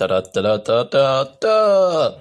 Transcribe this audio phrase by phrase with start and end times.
[0.00, 2.14] Da da da da da da.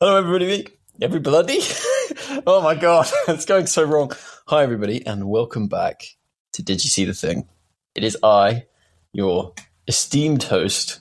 [0.00, 0.66] Hello, everybody.
[1.02, 1.58] Everybody.
[2.46, 4.12] oh my god, it's going so wrong.
[4.46, 6.16] Hi, everybody, and welcome back
[6.54, 7.46] to Did You See the Thing?
[7.94, 8.64] It is I,
[9.12, 9.52] your
[9.86, 11.00] esteemed host,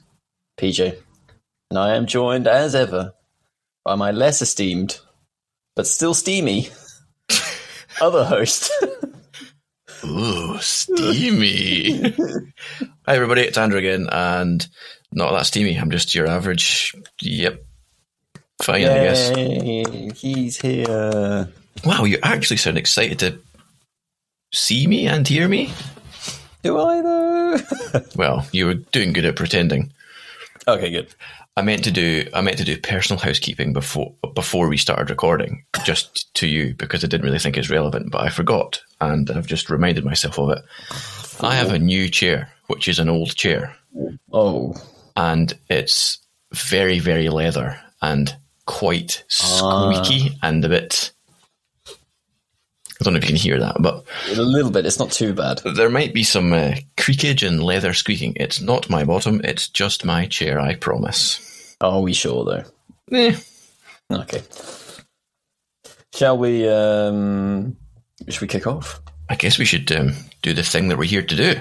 [0.57, 0.97] PJ,
[1.69, 3.13] and I am joined as ever
[3.85, 4.99] by my less esteemed,
[5.73, 6.67] but still steamy,
[8.01, 8.69] other host.
[10.04, 12.02] Ooh, steamy.
[12.11, 13.41] Hi, everybody.
[13.41, 14.67] It's Andrew again, and
[15.11, 15.75] not that steamy.
[15.77, 16.95] I'm just your average.
[17.21, 17.63] Yep.
[18.61, 20.20] Fine, I guess.
[20.20, 21.49] He's here.
[21.85, 23.39] Wow, you actually sound excited to
[24.53, 25.72] see me and hear me.
[26.63, 27.58] Do I though?
[28.16, 29.91] Well, you were doing good at pretending.
[30.67, 31.13] okay, good.
[31.57, 32.27] I meant to do.
[32.33, 37.03] I meant to do personal housekeeping before before we started recording, just to you because
[37.03, 40.51] I didn't really think it's relevant, but I forgot, and I've just reminded myself of
[40.51, 40.63] it.
[41.41, 43.75] I have a new chair, which is an old chair.
[44.31, 44.75] Oh,
[45.15, 46.19] and it's
[46.53, 50.47] very, very leather and quite squeaky ah.
[50.47, 51.11] and a bit.
[53.02, 54.85] I don't know if you can hear that, but a little bit.
[54.85, 55.59] It's not too bad.
[55.75, 58.33] there might be some uh, creakage and leather squeaking.
[58.35, 61.75] It's not my bottom, it's just my chair, I promise.
[61.81, 62.63] Are we sure though?
[63.11, 63.35] Eh,
[64.11, 64.43] Okay.
[66.13, 66.67] Shall we?
[66.69, 67.75] um
[68.30, 69.02] Should we kick off?
[69.30, 71.55] I guess we should um, do the thing that we're here to do.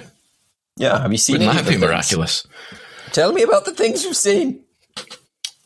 [0.76, 1.00] Yeah.
[1.00, 1.34] Have you seen?
[1.38, 2.46] Wouldn't any that be miraculous?
[3.12, 4.64] Tell me about the things you've seen.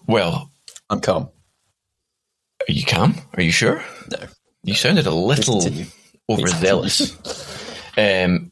[0.06, 0.50] Well,
[0.90, 1.30] I'm calm.
[2.68, 3.14] are you calm?
[3.36, 3.82] Are you sure?
[4.10, 4.18] No.
[4.64, 5.86] You sounded a little continue.
[6.28, 7.12] overzealous.
[7.96, 8.50] um,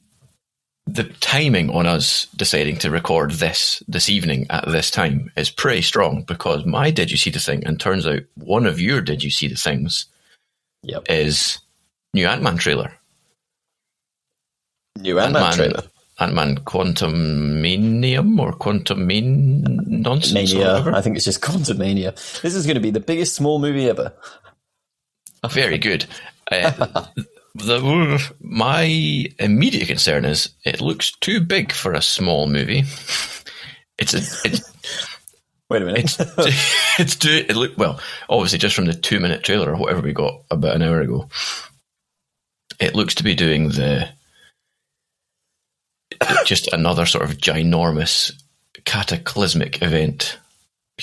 [0.87, 5.83] the timing on us deciding to record this this evening at this time is pretty
[5.83, 9.23] strong because my did you see the thing and turns out one of your did
[9.23, 10.07] you see the things
[10.83, 11.05] Yep.
[11.09, 11.59] is
[12.13, 12.93] new Ant Man trailer.
[14.99, 15.83] New Ant-Man Ant-Man trailer.
[16.19, 20.53] Ant Man Quantum Manium or Quantum Main nonsense.
[20.53, 20.85] Mania.
[20.95, 22.13] I think it's just Quantum Mania.
[22.43, 24.13] This is going to be the biggest small movie ever.
[25.51, 26.07] Very good.
[26.51, 27.07] Uh,
[27.55, 32.85] the, my immediate concern is it looks too big for a small movie.
[33.99, 34.73] It's a, it's
[35.71, 36.17] Wait a minute.
[36.19, 36.19] it's
[36.99, 37.99] it's too it look well
[38.29, 41.29] obviously just from the two minute trailer or whatever we got about an hour ago.
[42.79, 44.09] It looks to be doing the
[46.45, 48.33] just another sort of ginormous
[48.85, 50.39] cataclysmic event,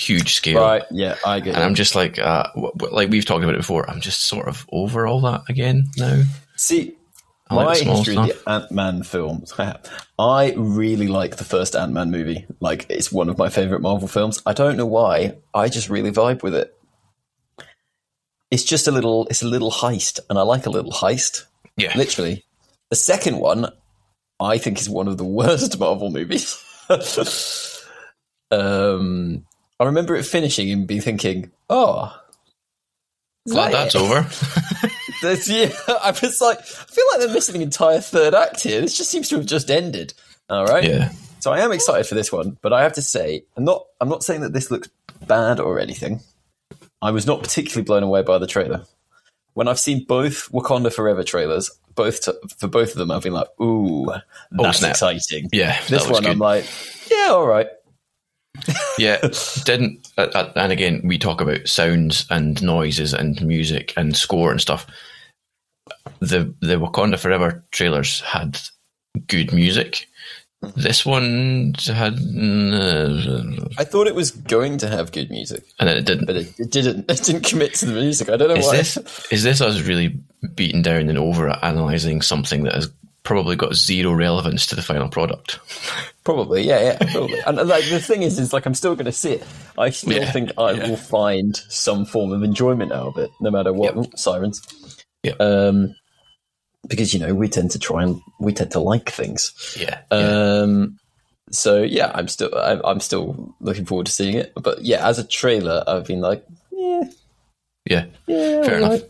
[0.00, 0.60] huge scale.
[0.60, 0.82] right.
[0.90, 1.66] Yeah, I get And it.
[1.66, 3.88] I'm just like, uh, w- w- like we've talked about it before.
[3.90, 6.22] I'm just sort of over all that again now.
[6.56, 6.94] See,
[7.48, 8.44] I like my small history of stuff.
[8.44, 9.52] the Ant Man films.
[10.18, 12.46] I really like the first Ant Man movie.
[12.60, 14.42] Like, it's one of my favorite Marvel films.
[14.46, 15.36] I don't know why.
[15.54, 16.74] I just really vibe with it.
[18.50, 19.26] It's just a little.
[19.28, 21.44] It's a little heist, and I like a little heist.
[21.76, 22.44] Yeah, Literally,
[22.90, 23.66] the second one,
[24.40, 26.56] I think, is one of the worst Marvel movies.
[28.50, 29.44] um,
[29.80, 32.14] I remember it finishing and be thinking, "Oh,
[33.48, 34.28] glad that that's it?" over.
[35.22, 38.80] That's, yeah, I was like, I feel like they're missing an entire third act here.
[38.80, 40.14] This just seems to have just ended.
[40.48, 40.82] All right.
[40.82, 43.84] yeah, So I am excited for this one, but I have to say, I'm not.
[44.00, 44.88] I'm not saying that this looks
[45.26, 46.20] bad or anything.
[47.02, 48.84] I was not particularly blown away by the trailer.
[49.52, 53.34] When I've seen both Wakanda Forever trailers, both t- for both of them, I've been
[53.34, 54.20] like, "Ooh, oh,
[54.50, 54.92] that's snap.
[54.92, 55.78] exciting." yeah.
[55.88, 56.30] This one, good.
[56.30, 56.64] I'm like,
[57.10, 57.68] "Yeah, all right."
[58.98, 59.18] yeah,
[59.64, 60.08] didn't.
[60.18, 64.60] Uh, uh, and again, we talk about sounds and noises and music and score and
[64.60, 64.86] stuff.
[66.20, 68.58] The the Wakanda Forever trailers had
[69.26, 70.06] good music.
[70.76, 75.96] This one had, uh, I thought it was going to have good music, and then
[75.96, 76.26] it didn't.
[76.26, 77.06] but it, it didn't.
[77.10, 78.28] It didn't commit to the music.
[78.28, 78.76] I don't know Is why.
[78.76, 78.96] this
[79.30, 80.18] is this us really
[80.54, 82.90] beating down and over analyzing something that has
[83.30, 85.60] probably got zero relevance to the final product?
[86.24, 87.38] Probably, yeah, yeah, probably.
[87.46, 89.46] and like the thing is, is like I'm still going to see it.
[89.78, 90.88] I still Yeah, think I yeah.
[90.88, 93.94] will find some form of enjoyment out of it, no matter what.
[93.94, 94.18] Yep.
[94.18, 94.60] Sirens.
[95.22, 95.40] Yep.
[95.40, 95.94] Um,
[96.88, 99.76] because you know we tend to try and we tend to like things.
[99.78, 100.18] Yeah, yeah.
[100.62, 100.98] Um,
[101.52, 104.52] so yeah, I'm still I'm, I'm still looking forward to seeing it.
[104.60, 107.02] But yeah, as a trailer, I've been like, yeah,
[107.88, 108.04] yeah.
[108.26, 109.02] yeah, Fair enough.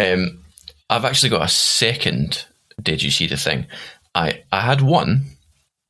[0.00, 0.42] Um,
[0.88, 2.46] I've actually got a second.
[2.82, 3.66] Did you see the thing?
[4.14, 5.24] I I had one,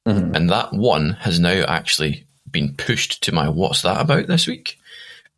[0.07, 0.35] Mhm.
[0.35, 4.79] and that one has now actually been pushed to my what's that about this week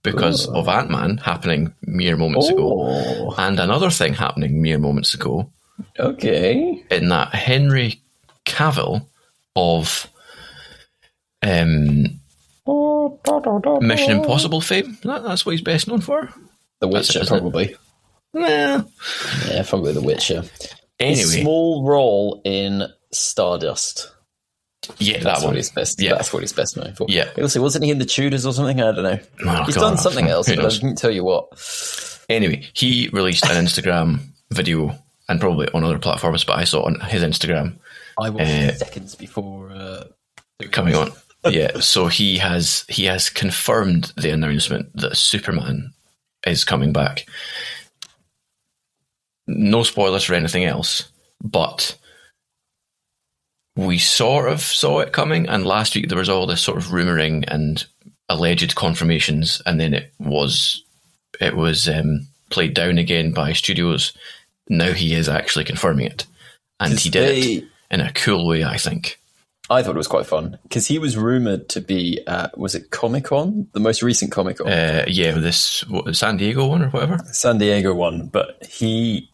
[0.02, 0.55] because Ooh.
[0.56, 5.50] of Ant Man happening mere moments ago, Oh, and another thing happening mere moments ago
[5.99, 6.85] okay.
[6.91, 8.00] in that Henry
[8.47, 9.06] Cavill
[9.56, 10.06] of
[11.43, 12.20] um,
[13.81, 14.99] Mission Impossible fame.
[15.02, 16.29] That, that's what he's best known for.
[16.81, 17.76] The Witcher, it, probably.
[18.32, 18.82] Nah.
[19.49, 20.44] Yeah, probably The Witcher.
[21.00, 24.12] A Anyway, small role in Stardust.
[24.99, 25.49] Yeah, that That's one.
[25.50, 26.00] what he's best.
[26.00, 26.14] Yeah.
[26.14, 27.06] That's what he's best known for.
[27.08, 27.31] Yeah.
[27.41, 28.81] Also, wasn't he in the Tudors or something?
[28.81, 29.19] I don't know.
[29.47, 31.49] Oh, he's God, done something else, but I didn't tell you what.
[32.29, 34.20] Anyway, he released an Instagram
[34.50, 34.94] video
[35.29, 37.79] and probably on other platforms, but I saw it on his Instagram
[38.19, 40.05] I watched Uh, seconds before uh,
[40.70, 41.12] coming on.
[41.50, 45.93] yeah, so he has he has confirmed the announcement that Superman
[46.47, 47.26] is coming back.
[49.52, 51.11] No spoilers for anything else,
[51.43, 51.97] but
[53.76, 55.49] we sort of saw it coming.
[55.49, 57.85] And last week there was all this sort of rumoring and
[58.29, 60.82] alleged confirmations, and then it was
[61.41, 64.12] it was um, played down again by studios.
[64.69, 66.26] Now he is actually confirming it,
[66.79, 68.64] and he did they- it in a cool way.
[68.64, 69.17] I think.
[69.69, 72.91] I thought it was quite fun because he was rumored to be at was it
[72.91, 76.88] Comic Con, the most recent Comic Con, Uh, yeah, this what, San Diego one or
[76.88, 77.19] whatever.
[77.31, 79.30] San Diego one, but he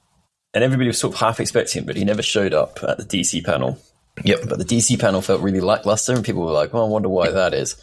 [0.56, 3.04] and everybody was sort of half expecting him, but he never showed up at the
[3.04, 3.78] DC panel.
[4.24, 4.40] Yep.
[4.48, 7.30] But the DC panel felt really lackluster, and people were like, "Well, I wonder why
[7.30, 7.76] that is."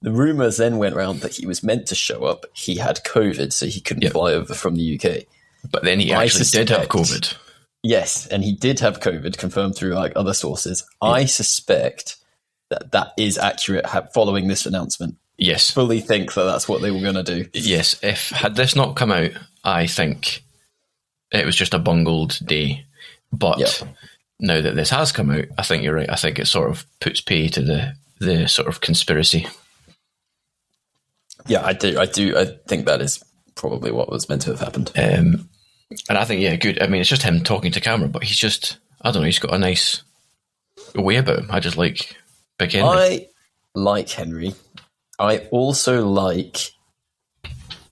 [0.00, 2.46] The rumors then went around that he was meant to show up.
[2.54, 4.12] He had COVID, so he couldn't Yep.
[4.12, 5.26] fly over from the UK.
[5.70, 7.34] But then he I actually did have COVID.
[7.84, 10.84] Yes, and he did have COVID, confirmed through like other sources.
[11.00, 12.16] I suspect
[12.70, 13.84] that that is accurate.
[14.14, 17.48] Following this announcement, Yes, fully think that that's what they were going to do.
[17.54, 17.96] yes.
[18.02, 19.30] If had this not come out,
[19.64, 20.44] I think
[21.32, 22.84] it was just a bungled day.
[23.32, 23.70] But Yep.
[24.40, 26.10] now that this has come out, I think you're right.
[26.10, 29.46] I think it sort of puts pay to the the sort of conspiracy.
[31.46, 31.98] Yeah, I do.
[31.98, 32.36] I do.
[32.38, 33.22] I think that is
[33.54, 34.92] probably what was meant to have happened.
[34.96, 35.48] Um,
[36.08, 36.80] and I think yeah, good.
[36.80, 39.26] I mean, it's just him talking to camera, but he's just I don't know.
[39.26, 40.02] He's got a nice
[40.94, 41.50] way about him.
[41.50, 42.16] I just like
[42.58, 42.88] Big Henry.
[42.88, 43.26] I
[43.74, 44.54] like Henry.
[45.18, 46.70] I also like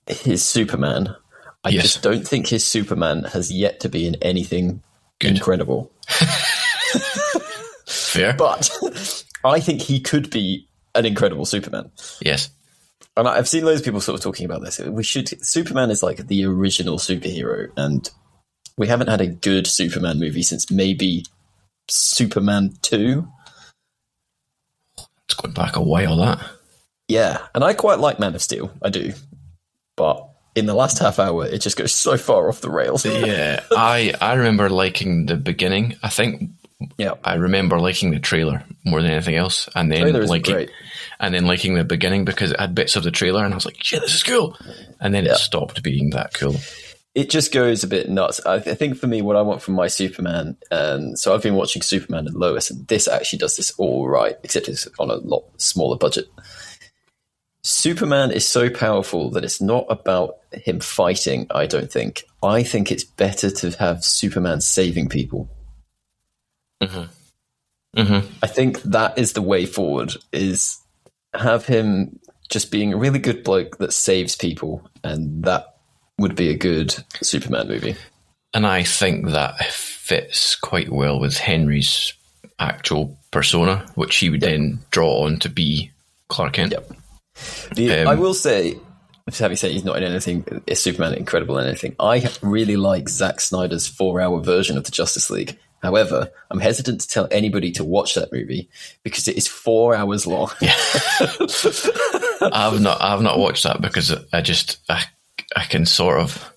[0.07, 1.15] his Superman.
[1.63, 1.83] I Yes.
[1.83, 4.81] just don't think his Superman has yet to be in anything
[5.19, 5.37] Good.
[5.37, 5.91] incredible.
[7.85, 8.33] Fair.
[8.33, 11.91] But I think he could be an incredible Superman.
[12.21, 12.49] yes.
[13.17, 14.79] And I've seen loads of people sort of talking about this.
[14.79, 18.09] We should Superman is like the original superhero, and
[18.77, 21.25] we haven't had a good Superman movie since maybe
[21.89, 23.27] Superman two.
[25.25, 26.15] It's going back a while.
[26.17, 26.39] That.
[27.09, 28.71] Yeah, and I quite like Man of Steel.
[28.81, 29.11] I do,
[29.97, 33.05] but in the last half hour, it just goes so far off the rails.
[33.05, 35.95] Yeah, I I remember liking the beginning.
[36.03, 36.49] I think
[36.97, 40.71] yeah, I remember liking the trailer more than anything else, and then is liking great.
[41.19, 43.65] and then liking the beginning because it had bits of the trailer, and I was
[43.65, 44.57] like, "Shit, this is cool,"
[44.99, 45.33] and then Yeah.
[45.33, 46.55] it stopped being that cool.
[47.13, 48.39] it just goes a bit nuts.
[48.45, 51.55] I, I think for me, what I want from my Superman, and so I've been
[51.55, 55.15] watching Superman and Lois, and this actually does this all right, except it's on a
[55.15, 56.27] lot smaller budget.
[57.63, 61.47] Superman is so powerful that it's not about him fighting.
[61.51, 62.23] I don't think.
[62.41, 65.49] I think it's better to have Superman saving people.
[66.81, 68.27] Mm-hmm.
[68.41, 70.15] I think that is the way forward.
[70.31, 70.79] Is
[71.33, 72.19] have him
[72.49, 75.77] just being a really good bloke that saves people, and that
[76.17, 77.95] would be a good Superman movie.
[78.53, 82.13] And I think that fits quite well with Henry's
[82.59, 85.91] actual persona, which he would then draw on to be
[86.27, 86.71] Clark Kent.
[86.71, 86.91] Yep.
[87.75, 88.77] The, Um, I will say,
[89.37, 91.95] having said he's not in anything, is Superman incredible in anything?
[91.99, 95.57] I really like Zack Snyder's four-hour version of the Justice League.
[95.81, 98.69] However, I'm hesitant to tell anybody to watch that movie
[99.03, 100.51] because it is four hours long.
[100.61, 100.75] Yeah.
[102.41, 105.03] I've not I've not watched that because I just I,
[105.55, 106.53] I can sort of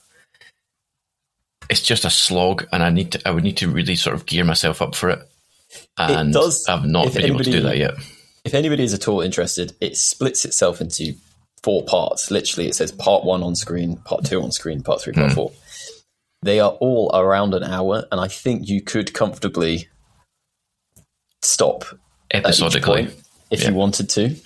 [1.71, 4.27] it's just a slog and I need to I would need to really sort of
[4.27, 5.21] gear myself up for it.
[5.97, 7.95] And does- I've not been able to do that yet.
[8.45, 11.15] If anybody is at all interested, it splits itself into
[11.63, 12.31] four parts.
[12.31, 15.53] Literally, it says part one on screen, part two on screen, part three, part four.
[16.43, 19.89] They are all around an hour, and I think you could comfortably
[21.43, 21.85] stop
[22.31, 23.09] Episodically.
[23.51, 23.71] if Yeah.
[23.71, 24.37] you wanted to.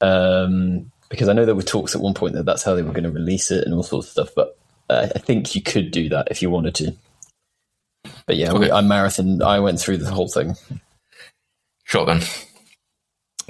[0.00, 2.92] Um, because I know there were talks at one point that that's how they were
[2.92, 4.58] going to release it and all sorts of stuff, but
[4.90, 6.94] uh, I think you could do that if you wanted to.
[8.26, 9.42] But yeah, we, I marathon.
[9.42, 10.56] I went through the whole thing.
[11.84, 12.22] Shotgun.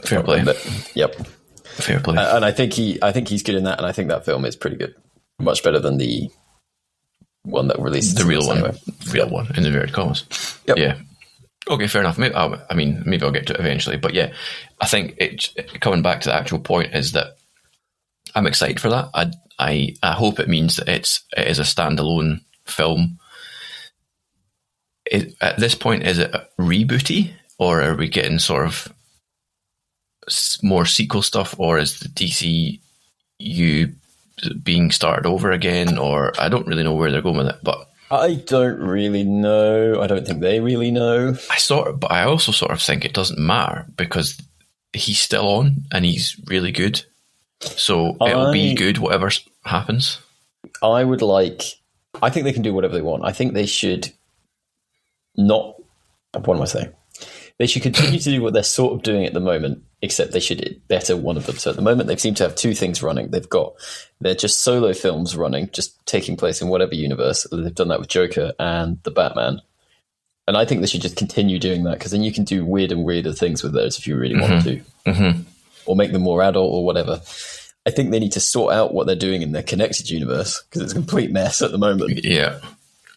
[0.02, 0.44] Fair play.
[0.94, 1.14] Yep.
[1.64, 2.16] Fair play.
[2.18, 4.44] And I think he, I think he's good in that, and I think that film
[4.44, 4.94] is pretty good,
[5.38, 6.30] much better than the
[7.44, 8.58] one that released the real one.
[8.58, 8.78] anyway.
[9.10, 10.24] Real one in inverted commas.
[10.66, 10.78] Yep.
[10.78, 10.98] Yeah.
[11.68, 12.18] Okay, fair enough.
[12.18, 13.96] Maybe, I'll, I mean, maybe I'll get to it eventually.
[13.96, 14.32] But yeah,
[14.80, 17.36] I think it coming back to the actual point is that
[18.34, 19.10] I'm excited for that.
[19.14, 23.18] I I, I hope it means that it's it is a standalone film.
[25.04, 28.92] It, at this point, is it a rebooty or are we getting sort of
[30.62, 33.94] more sequel stuff, or is the DCU
[34.62, 35.98] being started over again?
[35.98, 40.00] Or I don't really know where they're going with it, but I don't really know.
[40.00, 41.36] I don't think they really know.
[41.50, 44.40] I sort of, but I also sort of think it doesn't matter because
[44.92, 47.02] he's still on and he's really good.
[47.60, 49.30] So it'll be good whatever
[49.64, 50.18] happens.
[50.82, 51.62] I would like.
[52.20, 53.24] I think they can do whatever they want.
[53.24, 54.12] I think they should
[55.36, 55.76] not.
[56.32, 56.92] What am I saying?
[57.62, 60.40] They should continue to do what they're sort of doing at the moment, except they
[60.40, 61.58] should better one of them.
[61.58, 63.30] So at the moment, they seem to have two things running.
[63.30, 63.74] They've got
[64.20, 67.46] they're just solo films running, just taking place in whatever universe.
[67.52, 69.62] They've done that with Joker and the Batman.
[70.48, 72.90] And I think they should just continue doing that because then you can do weird
[72.90, 75.42] and weirder things with those if you really want to, hmm
[75.86, 77.22] or make them more adult or whatever.
[77.86, 80.82] I think they need to sort out what they're doing in their connected universe because
[80.82, 82.24] it's a complete mess at the moment.
[82.24, 82.58] Yeah.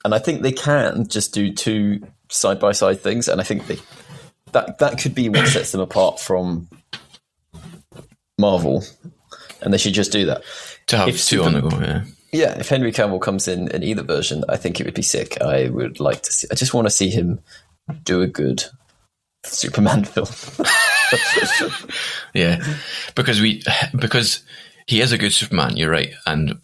[0.03, 3.65] And I think they can just do two side by side things, and I think
[3.65, 3.79] they
[4.55, 6.69] that that could be what sets them apart from
[8.39, 8.83] Marvel,
[9.62, 10.43] and they should just do that.
[10.88, 12.03] To have If two on the go, yeah.
[12.31, 15.41] Yeah, if Henry Cavill comes in in either version, I think it would be sick.
[15.41, 16.47] I would like to see.
[16.51, 17.39] I just want to see him
[18.03, 18.63] do a good
[19.45, 20.27] Superman film.
[22.33, 22.63] Yeah.
[23.15, 23.62] Because we
[23.97, 24.43] because
[24.88, 26.13] he is a good Superman, you're right.
[26.25, 26.59] And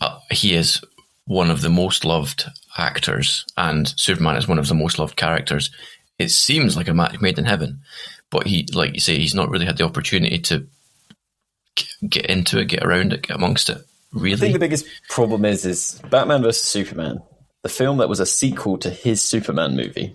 [0.00, 0.82] uh, he is
[1.26, 2.46] one of the most loved
[2.76, 5.70] actors, and Superman is one of the most loved characters.
[6.18, 7.80] It seems like a match made in heaven,
[8.30, 10.66] but he, like you say, he's not really had the opportunity to
[12.08, 13.78] get into it, get around it, get amongst it.
[14.12, 17.22] Really, I think the biggest problem is is Batman versus Superman,
[17.62, 20.14] the film that was a sequel to his Superman movie.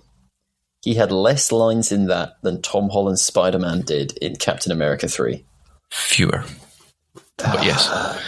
[0.84, 5.08] He had less lines in that than Tom Holland's Spider Man did in Captain America
[5.08, 5.44] three.
[5.90, 6.44] fewer.
[7.38, 8.20] But yes, Uh,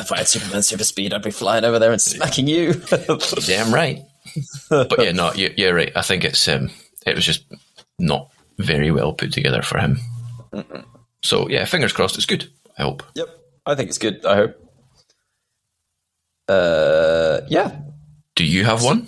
[0.04, 2.74] if I had Superman super speed, I'd be flying over there and smacking you.
[3.46, 4.02] damn right.
[4.68, 5.92] But yeah, no, you're, you're right.
[5.96, 6.70] I think it's um,
[7.06, 7.44] it was just
[7.98, 9.98] not very well put together for him.
[11.22, 12.16] So yeah, fingers crossed.
[12.16, 12.48] It's good.
[12.78, 13.02] I hope.
[13.14, 13.28] yep,
[13.66, 14.24] I think it's good.
[14.24, 14.56] I hope.
[16.48, 17.76] Uh, yeah.
[18.36, 19.06] Do you have one?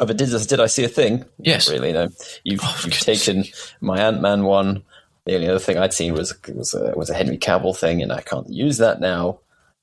[0.00, 1.24] Oh, but did did I see a thing?
[1.38, 1.68] Yes.
[1.68, 1.92] Not really?
[1.92, 2.08] No.
[2.44, 3.44] You've, Oh, you've taken
[3.80, 4.82] my Ant Man one.
[5.26, 8.12] The only other thing I'd seen was was a, was a Henry Cavill thing, and
[8.12, 9.40] I can't use that now.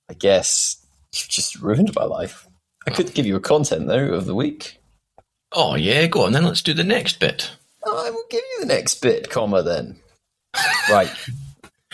[0.10, 0.78] I guess
[1.14, 2.48] you've just ruined my life.
[2.88, 4.82] I could give you a content though of the week.
[5.52, 6.46] Oh yeah, go on then.
[6.46, 7.52] Let's do the next bit.
[7.86, 9.98] I will give you the next bit, comma then.
[10.90, 11.12] Right.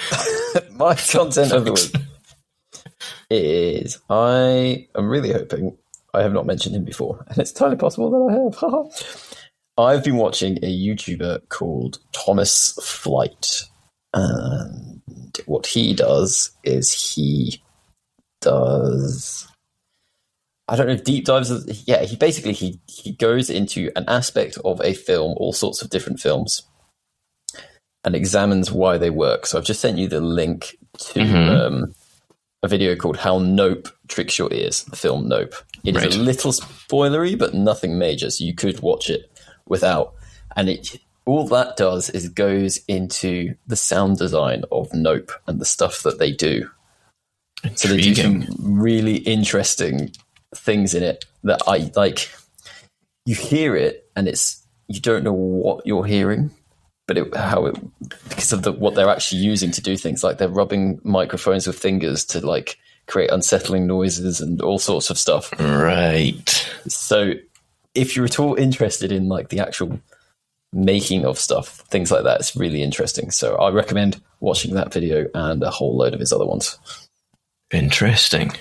[0.71, 2.03] my content of the week
[3.29, 5.77] is I am really hoping
[6.13, 9.35] I have not mentioned him before, and it's entirely possible that I have.
[9.77, 13.63] I've been watching a YouTuber called Thomas Flight,
[14.13, 15.01] and
[15.45, 17.61] what he does is he
[18.41, 19.47] does
[20.69, 21.51] I don't know deep dives.
[21.87, 25.89] Yeah, he basically he he goes into an aspect of a film, all sorts of
[25.89, 26.61] different films,
[28.03, 29.45] and examines why they work.
[29.45, 31.49] So I've just sent you the link to Mhm.
[31.65, 31.93] um,
[32.63, 35.55] a video called "How Nope Tricks Your Ears." The film Nope.
[35.83, 36.15] It is Right.
[36.15, 39.31] a little spoilery, but nothing major, so you could watch it
[39.67, 40.13] without.
[40.55, 45.65] And it all that does is goes into the sound design of Nope and the
[45.65, 46.69] stuff that they do.
[47.75, 50.11] So they do some really interesting
[50.55, 52.31] things in it that I like.
[53.25, 56.51] You hear it, and it's you don't know what you're hearing,
[57.07, 57.75] but it, how it
[58.29, 60.23] because of the what they're actually using to do things.
[60.23, 62.77] Like they're rubbing microphones with fingers to like
[63.07, 65.51] create unsettling noises and all sorts of stuff.
[65.59, 66.49] Right.
[66.87, 67.33] So
[67.95, 69.99] if you're at all interested in like the actual
[70.71, 73.31] making of stuff, things like that, it's really interesting.
[73.31, 76.77] So I recommend watching that video and a whole load of his other ones.
[77.71, 78.51] Interesting.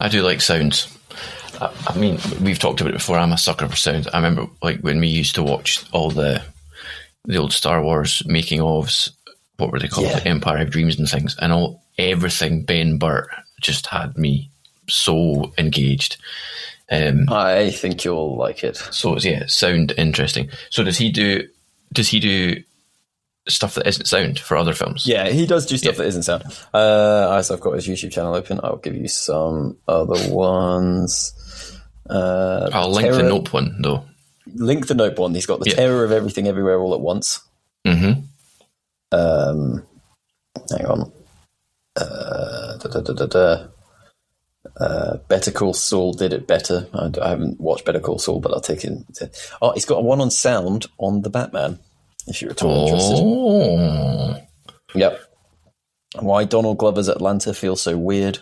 [0.00, 0.96] I do like sounds.
[1.60, 3.18] I, I mean, we've talked about it before.
[3.18, 4.06] I'm a sucker for sounds.
[4.08, 6.42] I remember, like, when we used to watch all the
[7.24, 9.10] the old Star Wars making ofs.
[9.56, 10.06] What were they called?
[10.06, 10.14] Yeah.
[10.14, 13.28] Like Empire of Dreams and things, and all everything Ben Burtt
[13.60, 14.50] just had me
[14.88, 16.18] so engaged.
[16.90, 18.76] Um, I think you'll like it.
[18.76, 20.50] so yeah, sound interesting.
[20.70, 21.48] So does he do?
[21.92, 22.62] Does he do
[23.48, 25.06] stuff that isn't sound for other films?
[25.06, 25.98] Yeah, he does do stuff Yeah.
[26.02, 26.44] that isn't sound.
[26.74, 31.32] Uh, I've got his YouTube channel open, I'll give you some other ones.
[32.08, 34.04] Uh, I'll link the Terror- Nope one though.
[34.54, 35.34] Link the Nope one.
[35.34, 35.76] He's got the Yeah.
[35.76, 37.40] Terror of Everything Everywhere All at Once.
[37.86, 38.20] Mm-hmm.
[39.12, 39.82] Um,
[40.70, 41.12] hang on.
[41.96, 43.66] Uh, da, da, da, da, da.
[44.78, 46.86] Uh, Better Call Saul did it better.
[46.92, 48.92] I, I haven't watched Better Call Saul, but I'll take it.
[49.62, 51.78] Oh, he's got one on sound on the Batman.
[52.26, 53.18] If you're at all interested.
[53.18, 54.36] Oh,
[54.94, 55.20] Yep.
[56.20, 58.38] Why Donald Glover's Atlanta feels so weird.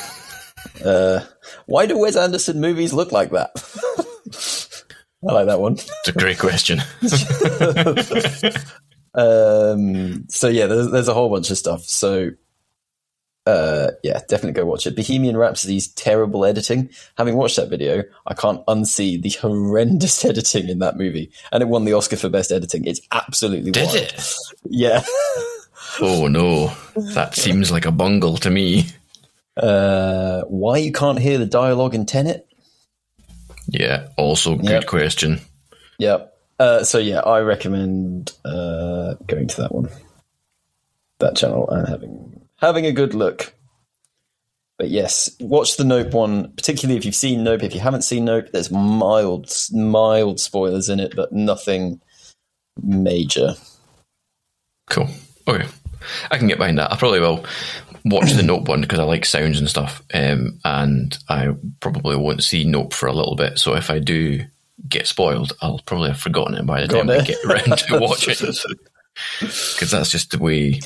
[0.84, 1.20] uh,
[1.66, 3.50] why do Wes Anderson movies look like that?
[5.28, 5.74] I like that one.
[5.74, 6.80] it's a great question.
[9.14, 11.84] Um, so yeah, there's, there's a whole bunch of stuff.
[11.84, 12.30] So
[13.46, 14.94] uh, yeah, definitely go watch it.
[14.96, 16.90] Bohemian Rhapsody's terrible editing.
[17.18, 21.68] Having watched that video, I can't unsee the horrendous editing in that movie, and it
[21.68, 22.84] won the Oscar for best editing.
[22.84, 23.96] It's absolutely Did wild.
[23.96, 24.26] it?
[24.68, 25.02] Yeah.
[26.00, 26.72] Oh no,
[27.12, 28.86] that seems like a bungle to me.
[29.58, 32.46] Uh, why you can't hear the dialogue in Tenet?
[33.66, 34.86] Yeah, also good Yep.
[34.86, 35.40] question.
[35.98, 36.34] Yep.
[36.58, 39.90] Uh, so yeah, I recommend uh, going to that one,
[41.18, 42.31] that channel, and having
[42.62, 43.52] having a good look.
[44.78, 47.62] But yes, watch the Nope one, particularly if you've seen Nope.
[47.62, 52.00] If you haven't seen Nope, there's mild, mild spoilers in it, but nothing
[52.82, 53.54] major.
[54.88, 55.08] Cool.
[55.46, 55.66] Okay.
[56.30, 56.90] I can get behind that.
[56.90, 57.44] I probably will
[58.04, 60.02] watch the Nope one because I like sounds and stuff.
[60.14, 63.58] Um, and I probably won't see Nope for a little bit.
[63.58, 64.40] So if I do
[64.88, 67.26] get spoiled, I'll probably have forgotten it by the time Got we it.
[67.26, 68.58] get around to watching it.
[69.40, 70.80] Because that's just the way.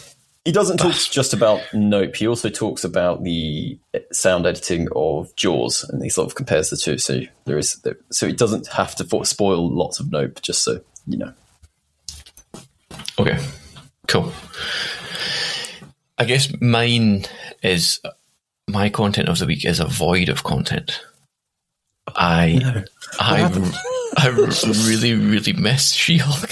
[0.47, 2.15] He doesn't talk just about Nope.
[2.15, 3.81] He also talks about the
[4.13, 6.99] sound editing of Jaws, and he sort of compares the two.
[6.99, 11.19] So there is, so it doesn't have to spoil lots of Nope, just so you
[11.19, 11.33] know.
[13.19, 13.45] Okay.
[14.07, 14.33] Cool.
[16.17, 17.25] I guess mine
[17.65, 17.99] is
[18.69, 21.01] my content of the week is a void of content.
[22.07, 22.85] I
[23.19, 23.51] I
[24.17, 26.51] I really really miss She-Hulk.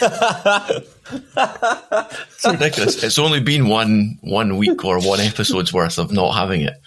[1.10, 3.02] it's ridiculous.
[3.02, 6.80] It's only been one one week or one episode's worth of not having it,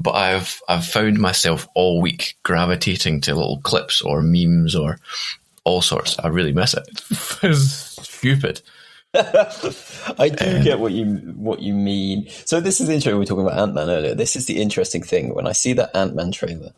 [0.00, 4.98] but I've I've found myself all week gravitating to little clips or memes or
[5.64, 6.18] all sorts.
[6.18, 6.88] I really miss it.
[7.42, 8.62] It's stupid.
[9.14, 11.04] I do get what you
[11.36, 12.28] what you mean.
[12.46, 13.12] So this is interesting.
[13.12, 14.14] We were talking about Ant Man earlier.
[14.14, 15.34] This is the interesting thing.
[15.34, 16.72] When I see that Ant Man trailer,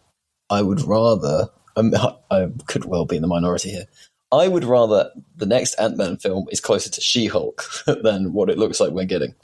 [0.51, 1.51] I would rather.
[1.77, 1.93] Um,
[2.31, 3.87] I could well be in the minority here.
[4.35, 8.51] I would rather the next Ant Man film is closer to She Hulk than what
[8.51, 9.35] it looks like we're getting.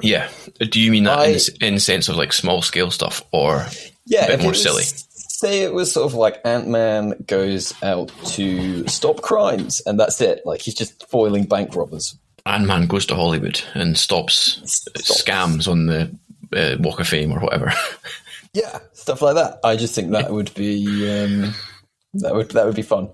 [0.00, 0.28] Yeah.
[0.70, 1.26] Do you mean that I-
[1.60, 3.66] in, in sense of like small scale stuff or
[4.04, 4.82] Yeah, a bit more silly?
[4.84, 10.20] Say it was sort of like Ant Man goes out to stop crimes, and that's
[10.22, 10.40] it.
[10.46, 12.16] Like he's just foiling bank robbers.
[12.46, 14.60] Ant Man goes to Hollywood and stops
[14.96, 15.16] Stop.
[15.18, 16.10] scams on the
[16.56, 17.72] uh, Walk of Fame or whatever.
[18.52, 19.60] Yeah, stuff like that.
[19.62, 21.52] I just think that would be um,
[22.14, 23.10] that would that would be fun.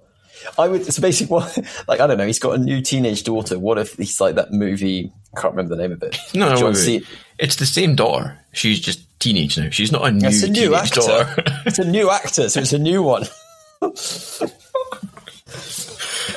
[0.58, 0.84] I would.
[0.92, 2.26] So basically, what like I don't know.
[2.26, 3.58] He's got a new teenage daughter.
[3.58, 5.12] What if he's like that movie?
[5.36, 6.18] I can't remember the name of it.
[6.34, 7.06] no, no, John wait, C-
[7.38, 8.38] it's the same daughter.
[8.52, 9.70] She's just teenage now.
[9.70, 11.00] She's not a new It's a new teenage actor.
[11.00, 11.42] daughter.
[11.66, 13.24] it's a new actor, so it's a new one.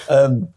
[0.10, 0.50] um,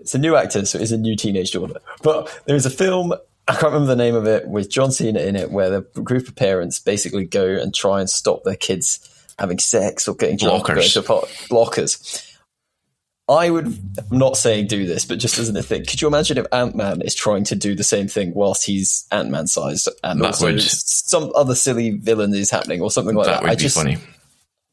[0.00, 1.80] it's a new actor, so it's a new teenage daughter.
[2.02, 3.12] But there is a film.
[3.48, 6.28] I can't remember the name of it with John Cena in it, where the group
[6.28, 9.06] of parents basically go and try and stop their kids
[9.38, 10.92] having sex or getting drunk, or going Blockers.
[10.94, 12.26] to blockers.
[13.30, 16.36] I would I'm not saying do this, but just as a thing, could you imagine
[16.36, 19.88] if Ant Man is trying to do the same thing whilst he's Ant Man sized,
[20.02, 23.32] and That also would- some other silly villain is happening or something like that?
[23.34, 23.98] that would I be just, funny.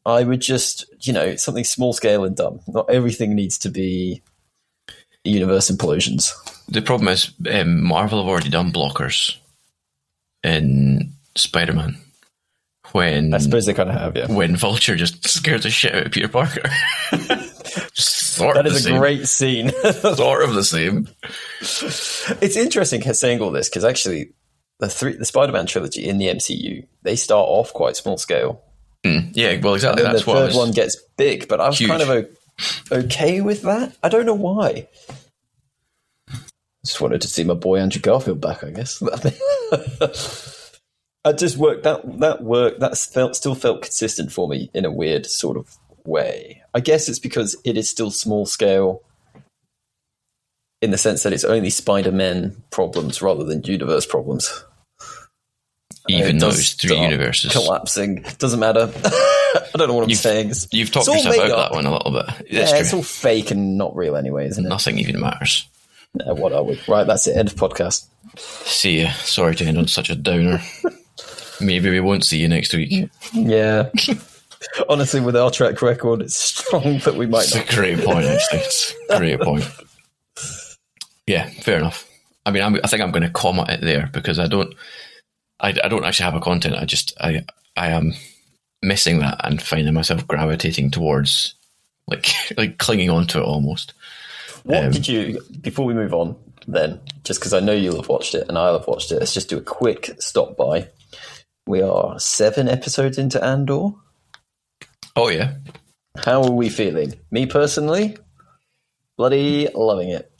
[0.04, 2.60] I would just, you know, something small scale and dumb.
[2.66, 4.22] Not everything needs to be
[5.22, 6.32] universe implosions.
[6.68, 9.36] The problem is um, Marvel have already done blockers
[10.42, 11.96] in Spider Man.
[12.92, 14.32] When I suppose they kind of have, yeah.
[14.32, 16.62] when Vulture just scares the shit out of Peter Parker.
[18.38, 18.98] sort That is a same.
[18.98, 19.70] great scene.
[20.14, 21.08] sort of the same.
[21.60, 24.32] it's interesting saying all this because actually,
[24.80, 28.62] the three, the Spider-Man trilogy in the MCU, they start off quite small scale.
[29.04, 30.04] Mm, yeah, well, exactly.
[30.04, 31.90] And That's the third one gets big, but I was Huge.
[31.90, 32.26] kind of
[32.90, 33.96] okay with that.
[34.02, 34.88] I don't know why.
[36.84, 39.02] Just wanted to see my boy Andrew Garfield back, I guess.
[41.24, 44.90] I just worked that that work that felt still felt consistent for me in a
[44.90, 46.57] weird sort of way.
[46.78, 49.02] I guess it's because it is still small scale
[50.80, 54.64] in the sense that it's only Spider-Man problems rather than universe problems.
[56.08, 57.50] even It though it's three universes.
[57.50, 58.24] collapsing.
[58.38, 58.92] Doesn't matter.
[59.04, 60.46] I don't know what I'm You've- saying.
[60.50, 61.70] It's- You've talked yourself out up.
[61.72, 62.26] that one a little bit.
[62.48, 64.68] Yeah, It's it's all fake and not real anyway, isn't it?
[64.68, 65.66] Nothing even matters.
[66.12, 66.80] What are we?
[66.86, 67.36] Right, that's it.
[67.36, 68.06] End of podcast.
[68.38, 69.08] See you.
[69.24, 70.62] Sorry to end on such a downer.
[71.60, 73.10] Maybe we won't see you next week.
[73.32, 73.88] Yeah.
[74.88, 78.58] Honestly, with our track record, it's strong that we might It's a great point, actually.
[78.60, 79.64] It's a great point.
[81.26, 82.08] Yeah, fair enough.
[82.46, 84.74] I mean, I'm, I think I'm going to comment it there because I don't,
[85.60, 86.76] I, I don't actually have a content.
[86.76, 87.44] I just, I,
[87.76, 88.14] I am
[88.82, 91.54] missing that and finding myself gravitating towards,
[92.06, 93.92] like, like clinging onto it almost.
[94.64, 98.08] What Um, did you, before we move on, then, just because I know you'll have
[98.08, 100.88] watched it and I'll have watched it, let's just do a quick stop by.
[101.66, 103.90] We are seven episodes into Andor.
[105.18, 105.54] Oh yeah,
[106.16, 107.14] How are we feeling?
[107.30, 108.16] Me personally,
[109.16, 110.30] bloody loving it.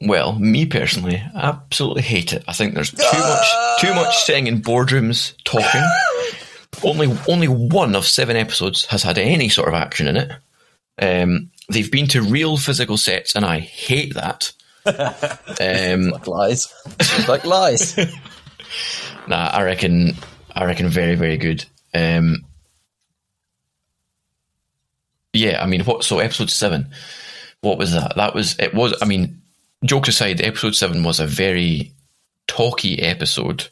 [0.00, 2.44] Well, me personally, absolutely hate it.
[2.48, 3.46] I think there's too much
[3.80, 5.82] too much sitting in boardrooms talking.
[6.84, 10.30] only only one of seven episodes has had any sort of action in it.
[11.00, 14.52] Um, they've been to real physical sets, and I hate that.
[15.60, 16.72] Um, Like lies.
[17.28, 17.96] like lies.
[19.28, 20.14] nah, I reckon
[20.54, 21.64] I reckon very very good.
[21.92, 22.44] Um,
[25.32, 26.04] yeah, I mean, what?
[26.04, 26.90] So episode seven,
[27.60, 28.14] what was that?
[28.16, 28.74] That was it.
[28.74, 29.42] Was I mean,
[29.84, 31.92] jokes aside, episode seven was a very
[32.46, 33.68] talky episode,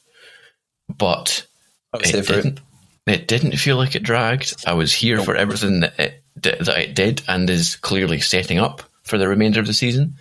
[0.89, 1.47] but
[1.95, 2.43] it here for it.
[2.43, 2.61] didn't.
[3.07, 4.65] It didn't feel like it dragged.
[4.67, 8.83] I was here for everything that it that it did, and is clearly setting up
[9.05, 10.17] for the remainder of the season.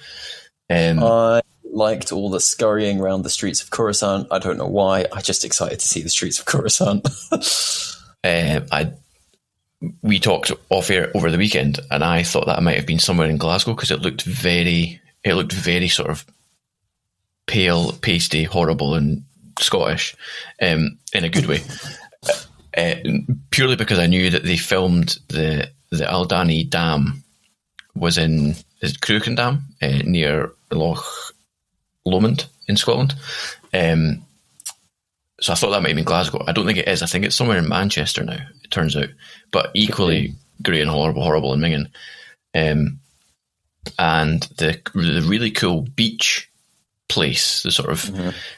[0.69, 4.27] Um, I liked all the scurrying around the streets of Coruscant.
[4.31, 5.05] I don't know why.
[5.11, 7.07] I just excited to see the streets of Coruscant.
[7.31, 8.93] uh, I
[10.01, 13.29] we talked off air over the weekend, and I thought that might have been somewhere
[13.29, 16.25] in Glasgow because it looked very, it looked very sort of
[17.45, 19.23] pale, pasty, horrible, and
[19.59, 20.15] Scottish
[20.61, 21.61] um, in a good way.
[22.77, 22.95] Uh,
[23.51, 27.23] purely because I knew that they filmed the the Aldhani Dam
[27.95, 31.33] was in is it Cruachan Dam uh, near Loch
[32.03, 33.15] Lomond in Scotland.
[33.73, 34.24] Um,
[35.41, 36.43] so I thought that might be been Glasgow.
[36.47, 37.01] I don't think it is.
[37.01, 38.39] I think it's somewhere in Manchester now.
[38.63, 39.09] It turns out,
[39.51, 41.89] but equally great and horrible, horrible in Mingen.
[42.53, 42.99] Um,
[43.99, 46.49] and the the really cool beach
[47.09, 48.11] place, the sort of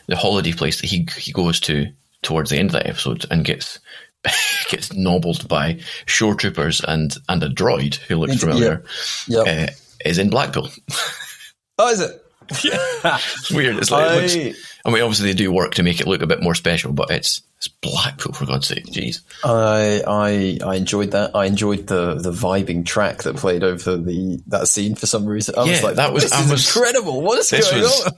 [0.08, 1.88] the holiday place that he he goes to
[2.22, 3.80] towards the end of that episode and gets
[4.70, 8.40] gets nobbled by shore troopers and and a droid who looks Yeah.
[8.40, 8.84] familiar
[9.28, 9.70] yep.
[9.70, 9.74] uh,
[10.06, 10.70] is in Blackpool.
[11.80, 12.24] oh, is it?
[12.50, 13.78] It's weird.
[13.78, 14.36] It's like it looks,
[14.86, 16.94] I, I mean, obviously they do work to make it look a bit more special,
[16.94, 18.86] but it's it's Blackpool for God's sake.
[18.86, 19.22] Jeez.
[19.44, 21.36] I I I enjoyed that.
[21.36, 25.56] I enjoyed the the vibing track that played over the that scene for some reason.
[25.58, 27.22] I was like, that was- this I is was- incredible.
[27.22, 28.14] What is going was- on?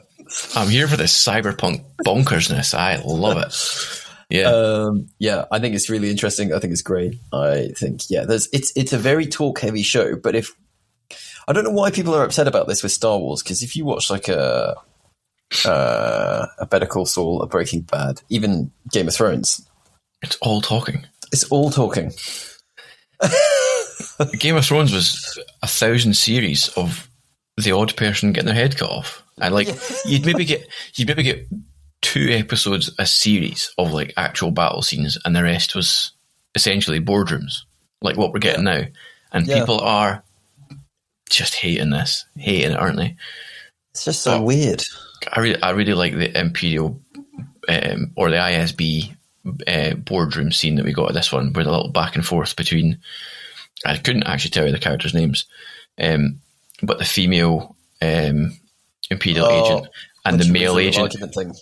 [0.55, 2.75] I'm here for this cyberpunk bonkersness.
[2.75, 4.05] I love it.
[4.29, 4.51] Yeah.
[4.51, 6.53] Um, yeah, I think it's really interesting.
[6.53, 7.15] I think it's great.
[7.33, 10.53] I think yeah, there's it's it's a very talk heavy show, but if
[11.49, 13.83] I don't know why people are upset about this with Star Wars because if you
[13.83, 14.75] watch like a
[15.65, 19.67] uh, a Better Call Saul, a Breaking Bad, even Game of Thrones,
[20.21, 21.05] it's all talking.
[21.31, 22.11] it's all talking.
[24.39, 27.09] Game of Thrones was a thousand series of
[27.57, 29.23] the odd person getting their head cut off.
[29.41, 29.67] And like
[30.05, 31.47] you'd maybe get you'd maybe get
[32.01, 36.11] two episodes a series of like actual battle scenes and the rest was
[36.55, 37.61] essentially boardrooms.
[38.01, 38.83] Like what we're getting now.
[39.31, 39.59] And Yeah.
[39.59, 40.23] people are
[41.35, 42.25] just hating this.
[42.37, 43.15] Hating it, aren't they?
[43.91, 44.41] It's just so Oh.
[44.43, 44.83] weird.
[45.31, 46.99] I really, I really like the Imperial
[47.67, 49.15] um, or the ISB
[49.67, 52.55] uh, boardroom scene that we got at this one, where the little back and forth
[52.55, 52.99] between.
[53.85, 55.45] I couldn't actually tell you the characters' names,
[55.99, 56.41] um,
[56.83, 58.57] but the female um,
[59.09, 59.87] Imperial Oh, agent
[60.25, 61.15] and the male agent.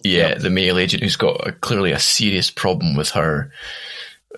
[0.04, 3.52] Yeah, the male agent who's got a, clearly a serious problem with her,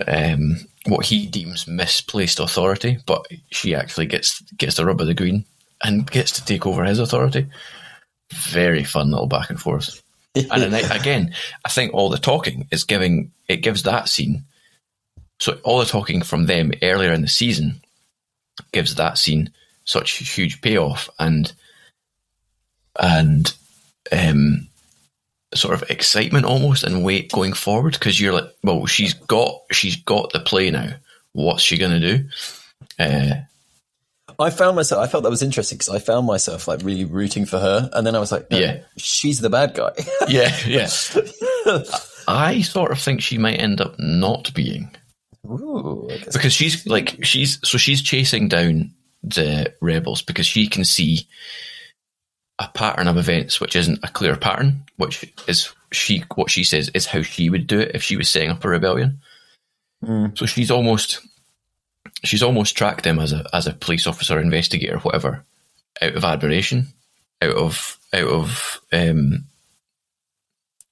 [0.08, 0.58] um,
[0.89, 5.45] what he deems misplaced authority, but she actually gets gets the rub of the green
[5.84, 7.47] and gets to take over his authority.
[8.34, 10.02] Very fun little back and forth.
[10.36, 11.34] And again,
[11.65, 14.45] I think all the talking is giving it gives that scene.
[15.39, 17.82] So all the talking from them earlier in the season
[18.71, 19.52] gives that scene
[19.86, 21.52] such huge payoff and
[22.99, 23.54] and
[24.12, 24.69] um,
[25.54, 29.96] sort of excitement almost and weight going forward because you're like, well, she's got she's
[29.96, 30.94] got the play now.
[31.34, 32.30] What's she going to do?
[33.00, 33.36] Uh,
[34.38, 35.02] I found myself.
[35.04, 38.06] I felt that was interesting because I found myself like really rooting for her, and
[38.08, 38.80] then I was like, no, Yeah.
[38.98, 39.92] she's the bad guy.
[40.28, 40.90] yeah, yeah.
[42.28, 44.90] I sort of think she might end up not being
[45.46, 48.92] Ooh, because she's like she's so she's chasing down
[49.24, 51.28] the rebels because she can see
[52.60, 56.89] a pattern of events which isn't a clear pattern, which is she what she says
[56.93, 59.22] is how she would do it if she was setting up a rebellion.
[60.04, 60.38] Mm.
[60.38, 61.22] So she's almost
[62.24, 65.45] she's almost tracked him as a as a police officer, investigator, whatever,
[66.02, 66.88] out of admiration,
[67.41, 69.45] out of out of um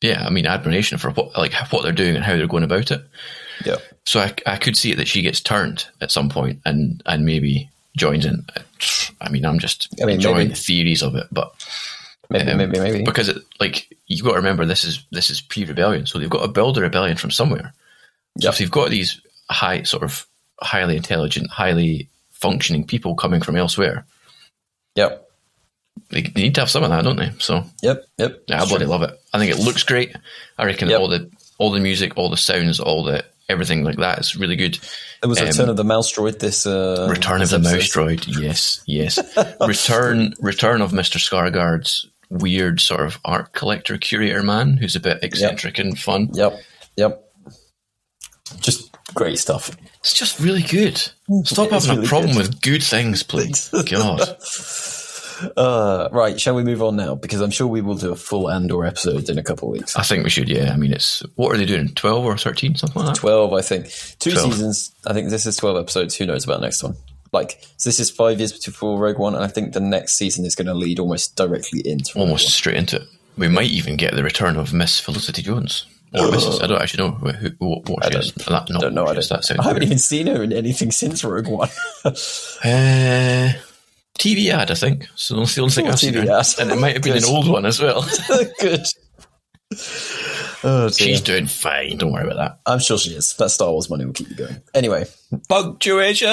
[0.01, 2.91] yeah, I mean admiration for what like what they're doing and how they're going about
[2.91, 3.01] it.
[3.65, 3.77] yeah.
[4.05, 7.25] So I, I could see it that she gets turned at some point and and
[7.25, 8.45] maybe joins in.
[9.19, 10.49] I mean, I'm just I mean, enjoying maybe.
[10.51, 11.51] the theories of it, but
[12.29, 13.03] Maybe, Um, maybe, maybe.
[13.05, 16.41] because it like you got to remember this is this is pre-rebellion, so they've got
[16.41, 17.73] to build a rebellion from somewhere.
[18.35, 18.53] Yeah, so Yep.
[18.53, 20.25] if you've got these high sort of
[20.61, 24.05] highly intelligent, highly functioning people coming from elsewhere,
[24.95, 25.25] Yep.
[26.09, 27.31] they, they need to have some of that, don't they?
[27.39, 28.05] So Yep.
[28.17, 28.43] Yep.
[28.47, 29.17] yeah, I bloody love it.
[29.33, 30.13] I think it looks great.
[30.57, 30.99] I reckon Yep.
[30.99, 31.29] all the
[31.59, 34.77] all the music, all the sounds, all the everything like that is really good.
[35.21, 36.39] There was um, Return of the Mouse Droid.
[36.39, 37.71] This uh, Return of the episode.
[37.75, 39.19] Mouse Droid, yes, yes.
[39.67, 45.23] Return, Return of Mister Skarsgård's weird sort of art collector curator man who's a bit
[45.23, 46.29] eccentric and fun.
[46.33, 46.59] Yep.
[46.97, 47.23] Yep.
[48.59, 49.71] Just great stuff.
[49.99, 50.97] It's just really good.
[50.97, 52.47] Stop It's having really a problem good.
[52.47, 53.69] with good things, please.
[53.89, 54.37] God.
[55.55, 57.15] Uh, right, shall we move on now?
[57.15, 59.95] Because I'm sure we will do a full Andor episode in a couple of weeks.
[59.95, 60.71] I think we should, yeah.
[60.73, 61.89] I mean, it's what are they doing?
[61.89, 63.19] 12 or 13, something like that?
[63.19, 63.91] 12, I think.
[64.19, 64.53] Two 12.
[64.53, 64.95] seasons.
[65.05, 66.15] I think this is 12 episodes.
[66.15, 66.95] Who knows about the next one?
[67.31, 70.45] Like, so this is five years before Rogue One, and I think the next season
[70.45, 73.07] is going to lead almost directly into Rogue Almost straight into it.
[73.37, 75.85] We might even get the return of Miss Felicity Jones.
[76.13, 76.63] Or Mrs.
[76.63, 78.31] I don't actually know who, who, what, what she is.
[78.33, 79.05] That, not Don't know.
[79.05, 79.83] I, don't, I haven't weird.
[79.83, 81.69] even seen her in anything since Rogue One.
[82.63, 83.53] Uh,
[84.17, 85.07] TV ad, I think.
[85.15, 86.13] So that's the only thing Oh, I've seen.
[86.13, 86.29] TV in.
[86.29, 86.45] ad.
[86.59, 88.05] And it might have been an old one as well.
[88.59, 88.85] Good.
[90.63, 90.89] Oh.
[90.89, 91.97] She's doing fine.
[91.97, 92.59] Don't worry about that.
[92.65, 93.33] I'm sure she is.
[93.37, 94.61] That Star Wars money will keep you going.
[94.73, 95.05] Anyway,
[95.49, 96.27] Punctuation.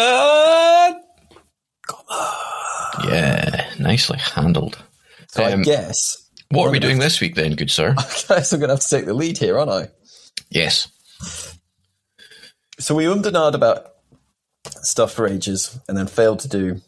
[3.05, 4.79] Yeah, nicely handled.
[5.29, 7.95] so I Um, guess What are we doing this week then, good sir?
[7.99, 9.89] I guess I'm going to have to take the lead here, aren't I?
[10.51, 10.89] Yes.
[12.79, 13.87] So we ummed and about
[14.83, 16.81] stuff for ages, and then failed to do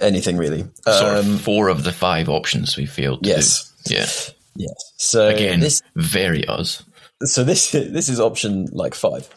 [0.00, 0.64] anything really.
[0.86, 3.94] Sort Um, of four of the five options we failed to yes, do.
[3.94, 4.06] Yeah.
[4.56, 4.74] yes.
[4.98, 6.82] So Again, this very us.
[7.24, 9.28] so this this is option like five.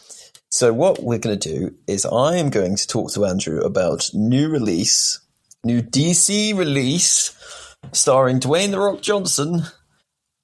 [0.49, 4.09] So what we're going to do is I am going to talk to Andrew about
[4.13, 5.19] new release,
[5.63, 7.35] new DC release,
[7.91, 9.63] starring Dwayne the Rock Johnson,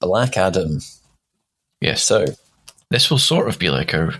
[0.01, 0.79] Black Adam.
[1.79, 2.03] Yes.
[2.03, 2.25] So
[2.89, 4.15] This will sort of be like our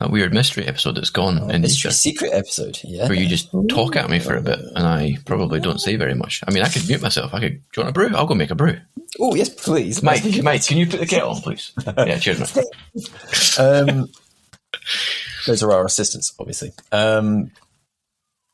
[0.00, 3.06] that weird mystery episode that's gone in mystery nature, secret episode, yeah.
[3.06, 6.14] where you just talk at me for a bit and I probably don't say very
[6.14, 6.42] much.
[6.48, 7.34] I mean, I could mute myself.
[7.34, 7.52] I could.
[7.72, 8.16] Do you want a brew?
[8.16, 8.78] I'll go make a brew.
[9.20, 11.72] Oh yes, please, Mike, Mike, can you put the kettle on, please?
[11.86, 12.64] Yeah, cheers, mate.
[13.58, 14.08] um,
[15.46, 16.72] those are our assistants, obviously.
[16.92, 17.50] Um,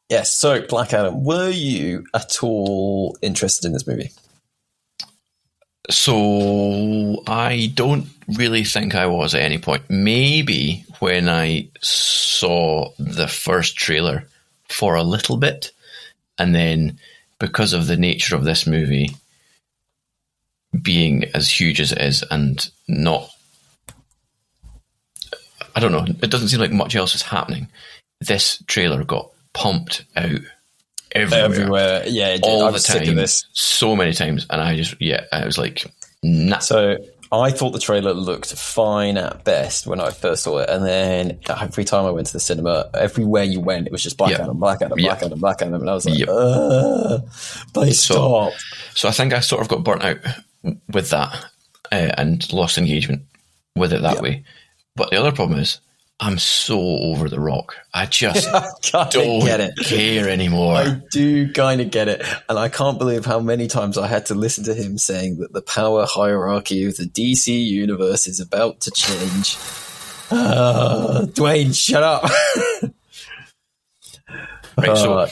[0.09, 0.35] yes.
[0.35, 4.11] So, Black Adam, were you at all interested in this movie?
[5.89, 9.85] So I don't really think I was at any point.
[9.89, 14.25] Maybe when I saw the first trailer
[14.69, 15.71] for a little bit,
[16.39, 16.99] and then
[17.39, 19.11] because of the nature of this movie
[20.83, 23.31] being as huge as it is and not
[25.77, 27.69] I don't know, it doesn't seem like much else is happening.
[28.23, 30.41] This trailer got pumped out
[31.23, 32.29] everywhere Everywhere, yeah.
[32.29, 32.45] It did.
[32.45, 33.47] all I the was sick of time, this.
[33.53, 35.85] so many times, and I just yeah, I was like,
[36.23, 36.59] nah.
[36.59, 36.97] So,
[37.33, 41.39] I thought the trailer looked fine at best when I first saw it, and then
[41.49, 44.43] every time I went to the cinema, everywhere you went, it was just Black Yeah.
[44.45, 44.97] Adam, Black Adam.
[44.99, 46.29] Black Adam, Black Adam, and I was like, Yep.
[46.29, 47.19] uh,
[47.75, 48.53] please So- stop.
[48.95, 50.19] So I think I sort of got burnt out
[50.93, 51.47] with that
[51.93, 53.23] uh, and lost engagement
[53.75, 54.21] with it that Yeah.
[54.23, 54.45] way.
[54.95, 55.81] But the other problem is,
[56.19, 57.77] I'm so over the rock.
[57.93, 58.49] I just
[58.93, 59.77] don't get it.
[59.77, 60.77] care anymore.
[60.77, 62.25] I do kind of get it.
[62.49, 65.53] And I can't believe how many times I had to listen to him saying that
[65.53, 69.59] the power hierarchy of the DC universe is about to change.
[70.31, 72.23] Uh, Dwayne, shut up.
[74.79, 74.97] right.
[74.97, 75.27] So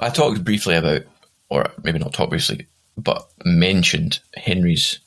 [0.00, 1.02] I talked briefly about,
[1.48, 5.00] or maybe not talked briefly, but mentioned Henry's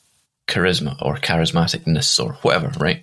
[0.46, 2.70] charisma or charismaticness or whatever.
[2.78, 3.02] Right.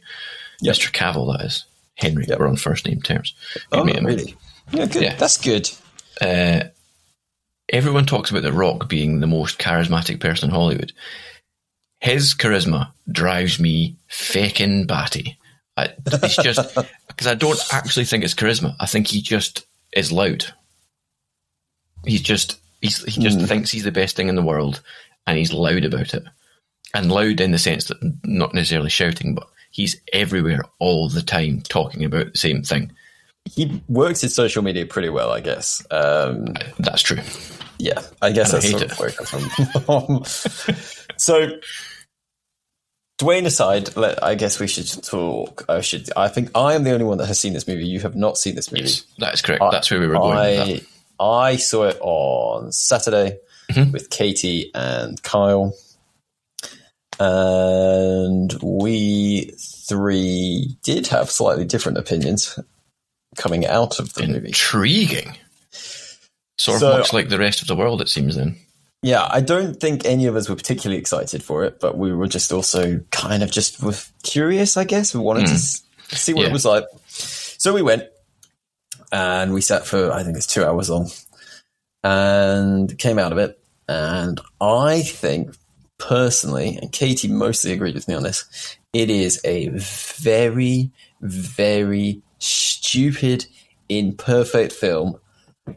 [0.61, 0.75] Yep.
[0.75, 0.91] Mr.
[0.91, 1.65] Cavill, that is.
[1.99, 2.39] Henry, Yep.
[2.39, 3.33] we're on first name terms.
[3.71, 4.05] oh, Me him.
[4.05, 4.35] really?
[4.71, 5.01] Yeah, good.
[5.03, 5.15] Yeah.
[5.15, 5.69] That's good.
[6.21, 6.63] uh,
[7.69, 10.93] everyone talks about The Rock being the most charismatic person in Hollywood.
[12.01, 15.38] His charisma drives me faking batty.
[15.75, 16.75] I, it's just
[17.07, 18.75] because I don't actually think it's charisma.
[18.79, 20.45] I think he just is loud.
[22.05, 24.81] He's just he's, he just thinks he's the best thing in the world,
[25.27, 26.23] and he's loud about it.
[26.93, 31.62] And loud in the sense that not necessarily shouting, but he's everywhere all the time
[31.62, 32.91] talking about the same thing.
[33.45, 35.86] He works his social media pretty well, I guess.
[35.89, 37.19] Um, That's true.
[37.79, 38.91] yeah, I guess And I that's hate sort it.
[38.91, 40.75] of where it comes from.
[41.17, 41.47] so,
[43.19, 45.65] Dwayne aside, let, I guess we should talk.
[45.67, 46.10] I should.
[46.15, 47.86] I think I am the only one that has seen this movie.
[47.86, 48.84] You have not seen this movie.
[48.86, 49.63] Yes, that is correct.
[49.71, 50.38] That's where we were going.
[50.38, 50.82] I
[51.19, 53.39] I saw it on Saturday
[53.71, 53.91] Mhm.
[53.91, 55.73] with Katie and Kyle,
[57.19, 62.58] and we three did have slightly different opinions
[63.36, 64.47] coming out of the movie.
[64.47, 65.38] Intriguing.
[66.58, 68.36] Sort So- of much like the rest of the world, it seems.
[68.36, 68.58] Then
[69.01, 72.27] Yeah, I don't think any of us were particularly excited for it, but we were
[72.27, 75.13] just also kind of just were curious, I guess.
[75.13, 76.45] We wanted to see what Hmm.
[76.45, 76.49] Yeah.
[76.49, 76.86] it was like.
[77.08, 78.03] So we went
[79.12, 81.10] and we sat for, I think it's two hours long
[82.03, 83.60] and came out of it.
[83.88, 85.55] And I think
[85.99, 93.45] personally, and Katie mostly agreed with me on this, it is a very, very stupid,
[93.89, 95.19] imperfect film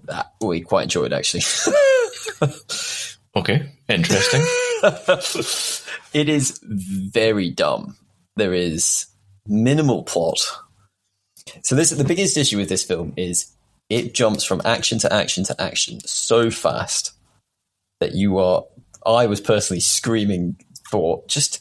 [0.04, 1.42] that we quite enjoyed actually.
[3.34, 4.42] Okay, interesting.
[6.12, 7.96] it is very dumb.
[8.36, 9.06] There is
[9.46, 10.40] minimal plot.
[11.62, 13.52] So this the biggest issue with this film is
[13.88, 17.12] it jumps from action to action to action so fast
[18.00, 18.64] that you are
[19.06, 20.56] I was personally screaming
[20.90, 21.60] for just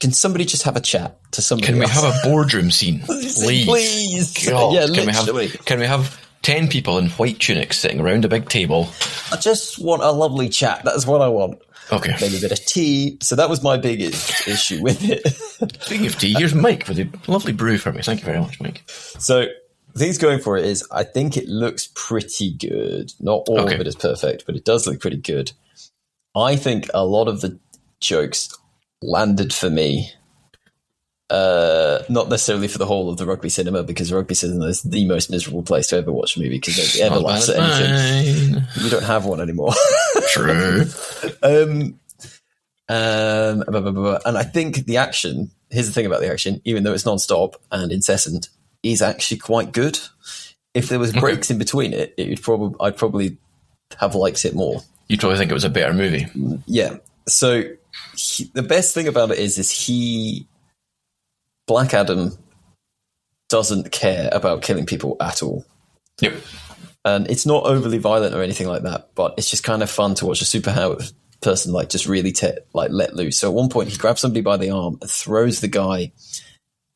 [0.00, 1.92] can somebody just have a chat to somebody Can we else?
[1.92, 3.42] have a boardroom scene, please?
[3.66, 4.46] Please.
[4.48, 5.48] God, yeah, can we literally.
[5.48, 8.88] have can we have ten people in white tunics sitting around a big table?
[9.30, 10.82] I just want a lovely chat.
[10.84, 11.60] That's what I want.
[11.92, 12.14] Okay.
[12.20, 13.18] Maybe a bit of tea.
[13.22, 15.26] So that was my biggest issue with it.
[15.82, 18.02] Speaking of tea, here's Mike with a lovely brew for me.
[18.02, 18.82] Thank you very much, Mike.
[18.86, 19.46] So
[19.96, 23.12] things going for it is I think it looks pretty good.
[23.20, 23.74] Not all Okay.
[23.74, 25.52] of it is perfect, but it does look pretty good.
[26.34, 27.58] I think a lot of the
[28.00, 28.56] jokes
[29.02, 30.10] landed for me.
[31.30, 35.06] Uh, not necessarily for the whole of the rugby cinema because rugby cinema is the
[35.06, 38.62] most miserable place to ever watch a movie because nobody ever Not laughs at anything.
[38.82, 39.72] You don't have one anymore.
[40.28, 40.84] True.
[41.44, 41.98] Um,
[42.88, 44.18] um, blah, blah, blah, blah.
[44.26, 45.50] and I think the action.
[45.70, 48.48] Here's the thing about the action: even though it's non-stop and incessant,
[48.82, 49.98] is actually quite good.
[50.74, 53.38] If there was breaks in between it, it would probably I'd probably
[53.98, 54.82] have liked it more.
[55.12, 56.26] You probably think it was a better movie.
[56.66, 56.96] Yeah.
[57.28, 57.64] So
[58.16, 60.46] he, the best thing about it is, is he
[61.66, 62.32] Black Adam
[63.50, 65.66] doesn't care about killing people at all.
[66.20, 66.34] Yep.
[67.04, 70.14] and it's not overly violent or anything like that, but it's just kind of fun
[70.14, 72.32] to watch a superpowered person like just really
[72.72, 73.38] like let loose.
[73.38, 76.12] So at one point, he grabs somebody by the arm and throws the guy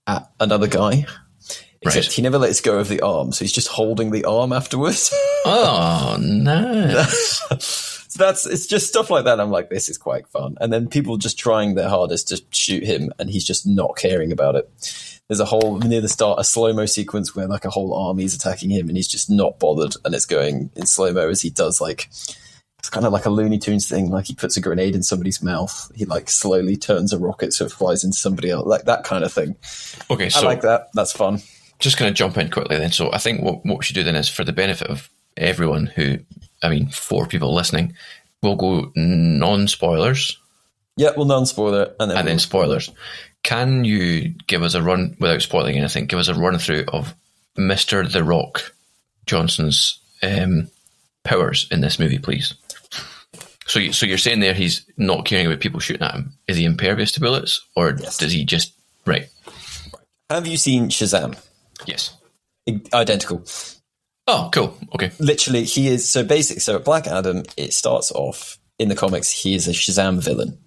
[0.06, 1.04] at another guy.
[1.82, 2.12] Except Right.
[2.14, 5.12] he never lets go of the arm, so he's just holding the arm afterwards.
[5.48, 7.40] Oh, nice.
[8.16, 9.40] so that's it's just stuff like that.
[9.40, 10.56] I'm like, this is quite fun.
[10.60, 14.32] And then people just trying their hardest to shoot him, and he's just not caring
[14.32, 14.70] about it.
[15.28, 18.34] There's a whole near the start a slow mo sequence where like a whole army's
[18.34, 21.50] attacking him, and he's just not bothered, and it's going in slow mo as he
[21.50, 22.08] does like
[22.78, 24.10] it's kind of like a Looney Tunes thing.
[24.10, 27.66] Like he puts a grenade in somebody's mouth, he like slowly turns a rocket so
[27.66, 29.56] it flies into somebody else, like that kind of thing.
[30.10, 30.88] Okay, I so like that.
[30.94, 31.42] That's fun.
[31.78, 32.92] just going to jump in quickly then.
[32.92, 35.86] So I think what, what we should do then is for the benefit of everyone
[35.86, 36.18] who,
[36.66, 37.94] I mean, four people listening,
[38.42, 40.38] we'll go non spoilers
[40.96, 42.90] Yeah, well, non spoiler, and then and then we'll- spoilers.
[43.42, 46.06] Can you give us a run without spoiling anything?
[46.06, 47.14] Give us a run through of
[47.56, 48.74] Mister The Rock
[49.26, 50.68] Johnson's um,
[51.22, 52.54] powers in this movie, please.
[53.68, 56.32] So, you, so you're saying there he's not caring about people shooting at him?
[56.48, 58.16] Is he impervious to bullets, or Yes.
[58.16, 58.72] does he just
[59.06, 59.28] right?
[60.28, 61.36] Have you seen Shazam?
[61.84, 62.16] Yes.
[62.92, 63.44] Identical.
[64.28, 64.76] Oh, cool.
[64.94, 65.12] Okay.
[65.20, 69.54] literally he is so basic so black adam it starts off in the comics he
[69.54, 70.58] is a shazam villain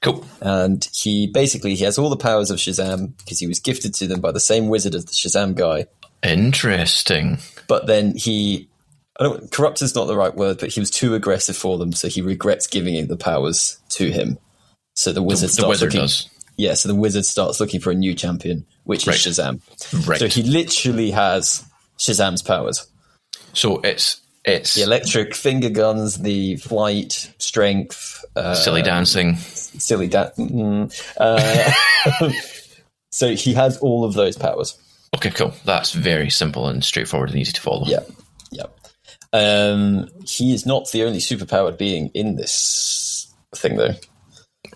[0.00, 0.24] Cool.
[0.40, 4.06] and he basically he has all the powers of shazam because he was gifted to
[4.06, 5.86] them by the same wizard as the shazam guy
[6.22, 7.38] Interesting.
[7.68, 8.68] but then he
[9.20, 11.92] I don't corrupt is not the right word but he was too aggressive for them
[11.92, 14.38] so he regrets giving the powers to him
[14.94, 16.28] so the wizard The starts wizard looking, does.
[16.56, 19.14] yeah so the wizard starts looking for a new champion which Right.
[19.26, 19.60] is shazam
[20.06, 20.18] Right.
[20.18, 21.64] so he literally has
[21.98, 22.86] shazam's powers
[23.54, 29.36] So it's it's the electric finger guns, the flight, strength, uh, silly dancing.
[29.36, 32.30] silly da- mm, uh,
[33.10, 34.78] so he has all of those powers.
[35.14, 35.54] Okay, cool.
[35.64, 37.86] That's very simple and straightforward and easy to follow.
[37.86, 38.00] Yeah,
[38.50, 38.66] yeah.
[39.32, 43.94] Um, he is not the only superpowered being in this thing, though.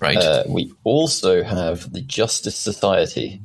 [0.01, 0.17] Right.
[0.17, 3.43] Uh, we also have the Justice Society.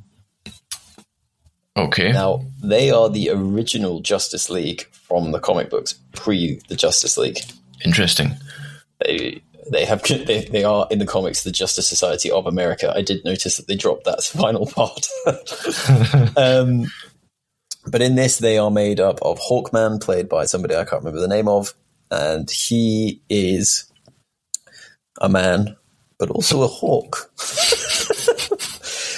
[1.76, 2.12] okay.
[2.12, 7.38] Now, they are the original Justice League from the comic books, pre the Justice League.
[7.86, 8.32] Interesting.
[9.06, 12.92] they they have they, they are in the comics the Justice Society of America.
[12.96, 15.08] I did notice that they dropped that final part.
[16.38, 16.88] um,
[17.86, 21.20] but in this, they are made up of Hawkman, played by somebody I can't remember
[21.20, 21.76] the name of,
[22.10, 23.92] and he is
[25.22, 25.76] a man,
[26.18, 27.30] but also a hawk.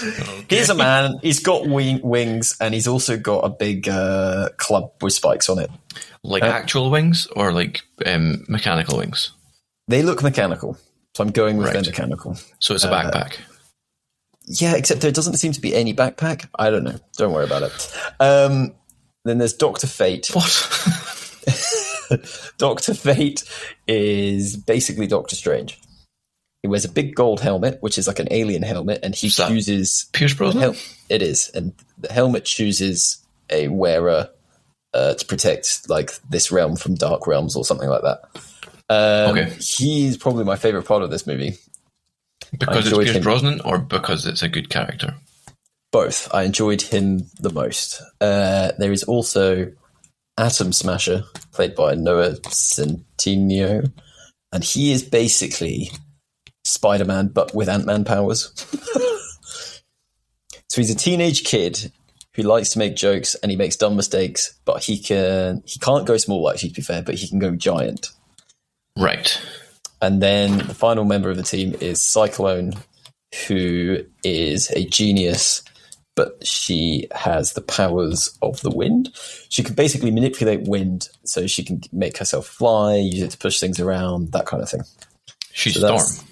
[0.50, 1.20] He's a man.
[1.22, 5.60] He's got wing, wings, and he's also got a big uh, club with spikes on
[5.60, 5.70] it.
[6.24, 9.32] Like actual wings or like um, mechanical wings?
[9.88, 10.78] They look mechanical,
[11.14, 11.86] so I'm going with Right.
[11.86, 12.38] mechanical.
[12.60, 13.38] So it's a Uh, backpack.
[14.48, 16.48] Yeah, except there doesn't seem to be any backpack.
[16.58, 17.00] I don't know.
[17.18, 17.96] Don't worry about it.
[18.20, 18.74] Um,
[19.24, 20.28] then there's Doctor Fate.
[20.34, 20.46] What?
[22.58, 23.44] Doctor Fate
[23.88, 25.80] is basically Doctor Strange.
[26.66, 30.10] He wears a big gold helmet, which is like an alien helmet, and he chooses.
[30.14, 30.62] Pierce Brosnan?
[30.64, 30.76] Hel-
[31.10, 34.32] it is, and the helmet chooses a wearer
[34.96, 38.22] uh, to protect like this realm from dark realms or something like that.
[38.90, 39.56] Um, Okay.
[39.60, 41.54] He's probably my favorite part of this movie.
[42.58, 43.22] because it's Pierce him.
[43.22, 45.14] Brosnan or because it's a good character?
[45.92, 46.28] both.
[46.34, 48.02] I enjoyed him the most.
[48.20, 49.72] Uh, there is also
[50.36, 53.92] Atom Smasher, played by Noah Centineo,
[54.52, 55.92] and he is basically
[56.66, 58.52] Spider Man but with Ant Man powers.
[60.70, 61.92] so he's a teenage kid
[62.36, 66.06] who likes to make jokes and he makes dumb mistakes, but he can he can't
[66.06, 68.12] go small actually to be fair, but he can go giant.
[68.98, 69.40] Right.
[70.02, 72.74] And then the final member of the team is Cyclone,
[73.48, 75.64] who is a genius,
[76.16, 79.12] but she has the powers of the wind.
[79.50, 83.60] She can basically manipulate wind so she can make herself fly, use it to push
[83.60, 84.84] things around, that kind of thing.
[85.52, 86.28] She's So Storm.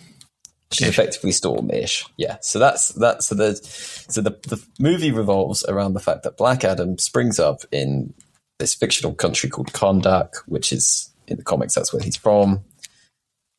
[0.74, 2.08] She's effectively Stormish.
[2.18, 2.38] Yeah.
[2.42, 6.64] So that's that's so the so the, the movie revolves around the fact that Black
[6.64, 8.14] Adam springs up in
[8.60, 12.64] this fictional country called Kahndaq, which is in the comics that's where he's from.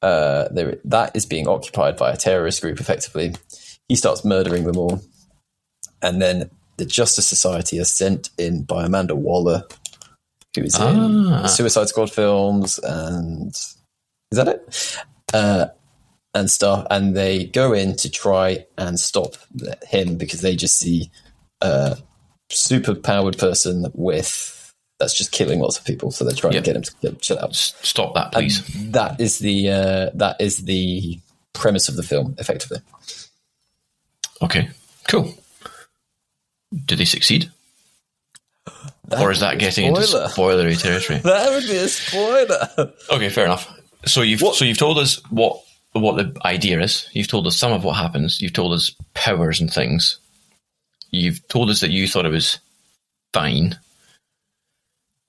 [0.02, 2.78] Uh, there, that is being occupied by a terrorist group.
[2.78, 3.34] Effectively,
[3.88, 5.00] he starts murdering them all,
[6.02, 9.64] and then the Justice Society are sent in by Amanda Waller,
[10.54, 10.82] who is in
[11.32, 11.42] Ah.
[11.42, 13.76] the Suicide Squad films, and is
[14.32, 14.96] that it?
[15.32, 15.66] Uh,
[16.35, 19.37] and stuff, and they go in to try and stop
[19.89, 21.11] him because they just see
[21.61, 21.97] a
[22.51, 24.51] super powered person with
[24.99, 26.11] that's just killing lots of people.
[26.11, 26.61] So they're trying Yeah.
[26.61, 27.55] to get him to get, chill out.
[27.55, 28.62] Stop that, please.
[28.76, 31.18] And that is the uh, that is the
[31.53, 32.78] premise of the film, effectively.
[34.43, 34.70] okay.
[35.09, 35.35] Cool.
[36.85, 37.51] Do they succeed?
[39.20, 40.28] or is that getting into spoiler.
[40.28, 41.20] spoilery territory?
[41.22, 42.93] That would be a spoiler.
[43.11, 43.70] Okay, fair enough.
[44.07, 45.62] So you've so you've told us what
[45.95, 47.09] what the idea is.
[47.12, 48.40] You've told us some of what happens.
[48.40, 50.18] You've told us powers and things.
[51.11, 52.59] You've told us that you thought it was
[53.32, 53.78] fine,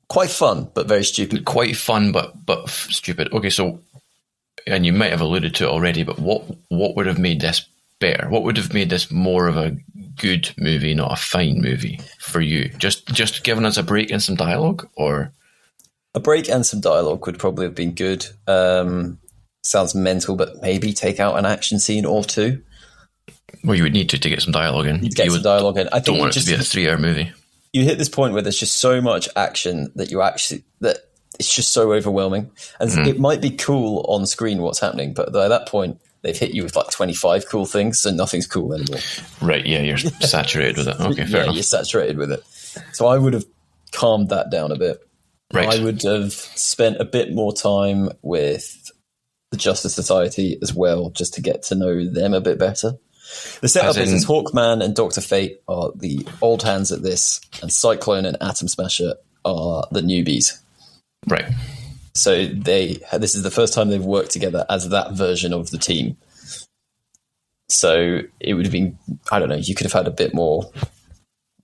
[0.07, 1.45] Quite fun, but very stupid.
[1.45, 3.31] quite fun, but but f- stupid.
[3.33, 3.79] Okay, so
[4.67, 7.67] and you might have alluded to it already, but what what would have made this
[7.99, 8.29] better?
[8.29, 9.75] What would have made this more of a
[10.15, 12.69] good movie, not a fine movie for you?
[12.77, 15.31] Just just giving us a break and some dialogue, or
[16.13, 18.27] A break and some dialogue would probably have been good.
[18.47, 19.17] Um,
[19.65, 22.61] sounds mental, but maybe take out an action scene or two.
[23.63, 25.03] well, you would need to to get some dialogue in.
[25.03, 25.89] You'd get you some would, dialogue in.
[25.91, 27.31] I don't want it just to be a three-hour movie.
[27.73, 30.97] you hit this point where there's just so much action that you actually that
[31.39, 32.49] it's just so overwhelming,
[32.79, 32.99] and Hmm.
[33.05, 36.63] it might be cool on screen what's happening, but by that point they've hit you
[36.63, 38.99] with like 25 cool things, so nothing's cool anymore.
[39.41, 40.99] Right, yeah, you're saturated with it.
[40.99, 41.55] Okay, fair yeah, enough.
[41.55, 42.41] you're saturated with it.
[42.93, 43.45] So I would have
[43.91, 45.05] calmed that down a bit.
[45.53, 45.67] Right.
[45.79, 48.84] I would have spent a bit more time with
[49.55, 52.93] the Justice Society as well, just to get to know them a bit better.
[53.61, 57.71] The setup in- is Hawkman and Doctor Fate are the old hands at this, and
[57.71, 60.59] Cyclone and Atom Smasher are the newbies.
[61.27, 61.45] Right.
[62.13, 65.77] So they this is the first time they've worked together as that version of the
[65.77, 66.17] team.
[67.69, 68.97] So it would have been
[69.31, 70.69] I don't know, you could have had a bit more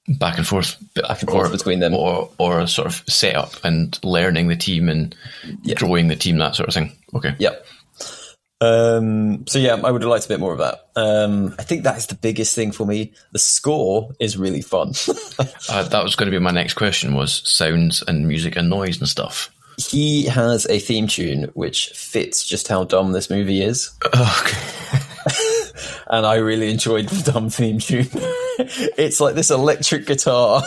[0.08, 0.78] Back and forth.
[0.96, 1.94] back and forth between them.
[1.94, 5.16] Or, or a sort of setup and learning the team and
[5.76, 6.92] growing the team, that sort of thing.
[7.14, 7.36] Okay.
[7.38, 7.66] Yep.
[8.62, 10.80] Um, so yeah, I would have liked a bit more of that.
[10.96, 13.12] Um, I think that is the biggest thing for me.
[13.32, 14.94] The score is really fun.
[15.70, 19.00] Uh, that was going to be my next question was sounds and music and noise
[19.00, 19.50] and stuff.
[19.78, 25.00] he has a theme tune which fits just how dumb this movie is, Okay.
[26.08, 28.10] and I really enjoyed the dumb theme tune.
[28.98, 30.62] it's like this electric guitar.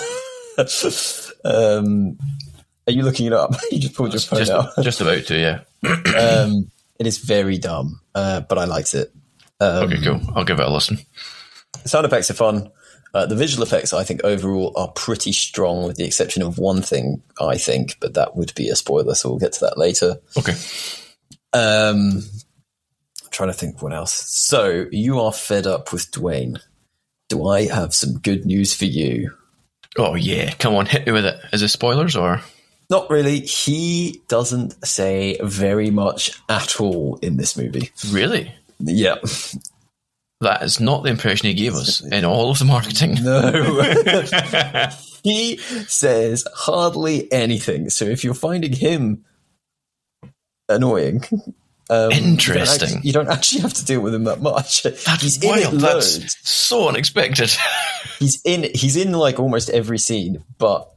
[1.44, 2.18] um,
[2.86, 3.54] are you looking it up?
[3.70, 4.70] you just pulled your phone Just, out.
[4.82, 5.60] just about to, yeah.
[6.16, 9.12] Um, it is very dumb, uh, but I liked it.
[9.60, 10.20] Um, Okay, cool.
[10.34, 10.98] I'll give it a listen.
[11.84, 12.70] Sound effects are fun.
[13.12, 16.82] Uh, the visual effects, I think, overall are pretty strong, with the exception of one
[16.82, 20.16] thing, I think, but that would be a spoiler, so we'll get to that later.
[20.36, 20.54] Okay.
[21.52, 22.22] Um,
[23.22, 24.12] I'm trying to think what else.
[24.12, 26.60] So, you are fed up with Dwayne.
[27.28, 29.32] Do I have some good news for you?
[29.96, 30.52] Oh, yeah.
[30.54, 31.36] Come on, hit me with it.
[31.52, 32.40] Is it spoilers or?
[32.94, 33.40] Not really.
[33.40, 37.90] He doesn't say very much at all in this movie.
[38.10, 38.54] Really?
[38.78, 39.16] Yeah.
[40.40, 43.16] That is not the impression he gave us in all of the marketing.
[43.24, 43.50] No.
[45.24, 45.56] he
[45.88, 47.90] says hardly anything.
[47.90, 49.24] So if you're finding him
[50.68, 51.24] annoying,
[51.90, 52.78] um, You Interesting.
[52.78, 54.84] don't, actually, you don't actually have to deal with him that much.
[54.84, 55.74] That's he's in wild.
[55.74, 57.50] it That's so unexpected.
[58.20, 58.70] He's in.
[58.72, 60.88] He's in like almost every scene, but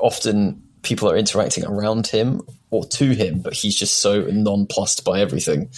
[0.00, 5.20] often people are interacting around him or to him, but he's just so nonplussed by
[5.20, 5.68] everything.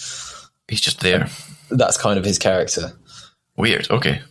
[0.67, 1.29] He's just there.
[1.69, 2.91] That's kind of his character.
[3.57, 3.89] Weird.
[3.89, 4.21] Okay.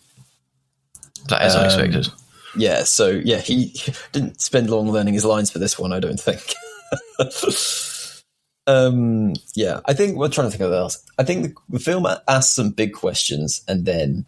[1.29, 2.09] That is Um, unexpected.
[2.57, 3.75] Yeah, so yeah, he
[4.13, 6.55] didn't spend long learning his lines for this one, I don't think.
[8.67, 11.05] um, yeah, I think we're trying to think of what else.
[11.19, 14.27] I think the, the film asks some big questions and then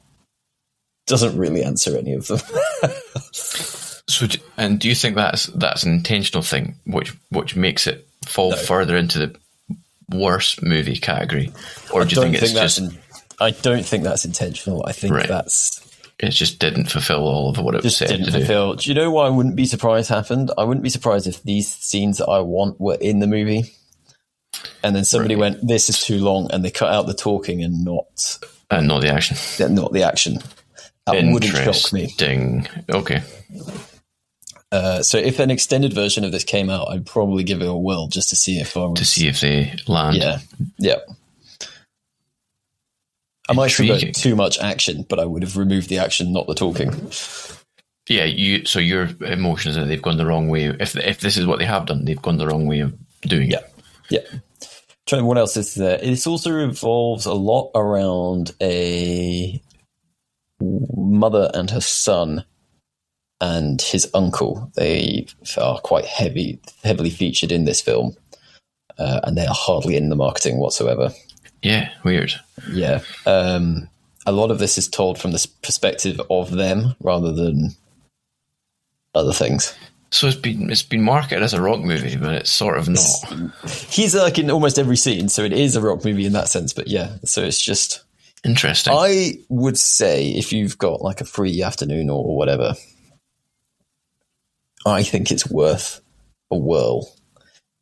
[1.06, 2.38] doesn't really answer any of them.
[4.08, 4.26] So,
[4.56, 8.56] and do you think that's that's an intentional thing, which which makes it fall No.
[8.56, 9.36] further into the
[10.10, 11.52] worst movie category,
[11.92, 12.98] or I do you don't think it's just in-
[13.40, 14.84] I don't think that's intentional.
[14.86, 15.28] I think Right.
[15.28, 15.80] that's
[16.18, 18.38] it just didn't fulfill all of what it was said didn't to do?
[18.38, 18.74] fulfill.
[18.74, 20.50] Do you know why I wouldn't be surprised happened?
[20.58, 23.72] I wouldn't be surprised if these scenes that I want were in the movie,
[24.84, 25.52] and then somebody Right.
[25.52, 28.38] went, "This is too long," and they cut out the talking and not
[28.70, 29.36] and not the action.
[29.74, 30.38] not the action.
[31.06, 32.14] That wouldn't shock me.
[32.90, 33.22] Okay.
[34.72, 37.74] Uh, so if an extended version of this came out, I'd probably give it a
[37.74, 40.16] whirl just to see if I was To see if they land.
[40.16, 40.38] Yeah,
[40.78, 40.96] yeah.
[43.48, 46.54] I might have too much action, but I would have removed the action, not the
[46.54, 46.90] talking.
[48.08, 48.64] Yeah, you.
[48.64, 50.64] So your emotions are they've gone the wrong way.
[50.64, 53.50] If if this is what they have done, they've gone the wrong way of doing
[53.50, 53.58] Yeah.
[53.58, 53.72] it.
[54.10, 54.38] Yeah.
[55.06, 55.98] Trying what else is there?
[56.00, 59.60] It also revolves a lot around a
[60.60, 62.44] mother and her son
[63.42, 64.70] and his uncle.
[64.76, 65.26] They
[65.58, 68.16] are quite heavy, heavily featured in this film,
[68.98, 71.10] uh, and they are hardly in the marketing whatsoever.
[71.60, 72.32] Yeah, weird.
[72.70, 73.00] Yeah.
[73.26, 73.88] Um,
[74.26, 77.70] a lot of this is told from the perspective of them rather than
[79.12, 79.74] other things.
[80.10, 83.50] So it's been it's been marketed as a rock movie, but it's sort of not.
[83.88, 86.72] He's like in almost every scene, so it is a rock movie in that sense.
[86.72, 88.04] But yeah, so it's just.
[88.44, 88.92] Interesting.
[88.96, 92.74] I would say if you've got like a free afternoon or whatever,
[94.86, 96.00] I think it's worth
[96.50, 97.08] a whirl.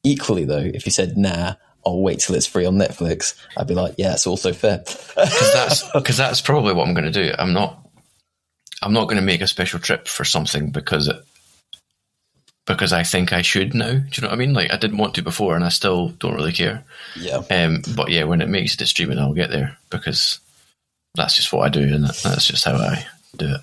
[0.05, 1.55] Equally, though, if you said, nah,
[1.86, 4.78] I'll wait till it's free on Netflix, I'd be like, yeah, it's also fair.
[4.84, 7.32] because that's because that's probably what I'm going to do.
[7.38, 7.86] I'm not
[8.82, 11.16] I'm not going to make a special trip for something because it
[12.66, 13.92] because I think I should now.
[13.92, 14.55] Do you know what I mean?
[14.55, 16.84] Like I didn't want to before, and I still don't really care.
[17.16, 17.42] yeah.
[17.51, 20.40] Um, but yeah, when it makes it to streaming, I'll get there because
[21.14, 23.61] that's just what I do, and that's just how I do it.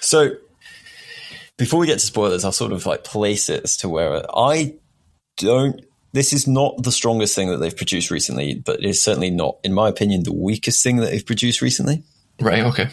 [0.00, 0.36] So
[1.56, 4.74] before we get to spoilers, I'll sort of like place it as to where I
[5.36, 5.80] don't.
[6.12, 9.72] This is not the strongest thing that they've produced recently, but it's certainly not, in
[9.72, 12.04] my opinion, the weakest thing that they've produced recently.
[12.40, 12.64] Right?
[12.64, 12.88] Okay.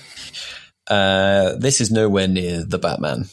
[0.88, 3.26] Uh, this is nowhere near the Batman.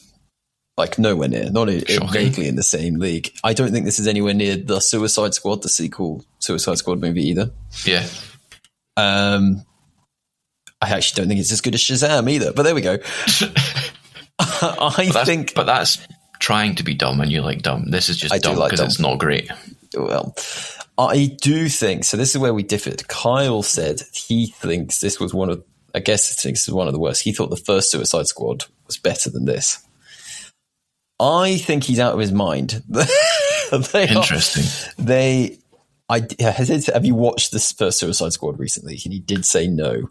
[0.77, 3.33] Like nowhere near, not vaguely in the same league.
[3.43, 7.27] I don't think this is anywhere near the Suicide Squad, the sequel Suicide Squad movie
[7.27, 7.51] either.
[7.83, 8.07] Yeah.
[8.95, 9.65] Um,
[10.81, 12.53] I actually don't think it's as good as Shazam either.
[12.53, 12.97] But there we go.
[14.61, 15.99] I That's, think but that's
[16.39, 17.89] trying to be dumb, and you like dumb.
[17.91, 18.87] This is just I dumb like because dumb.
[18.87, 19.49] it's not great.
[19.93, 20.33] well,
[20.97, 22.15] I do think so.
[22.17, 23.07] This is where we differed.
[23.07, 25.63] Kyle said he thinks this was one of,
[25.93, 27.21] I guess, he thinks this is one of the worst.
[27.23, 29.79] He thought the first Suicide Squad was better than this.
[31.19, 32.81] I think he's out of his mind.
[33.91, 34.63] They are- Interesting.
[34.97, 35.59] they,
[36.09, 38.99] I have you watched this first Suicide Squad recently?
[39.03, 40.09] And he did say no,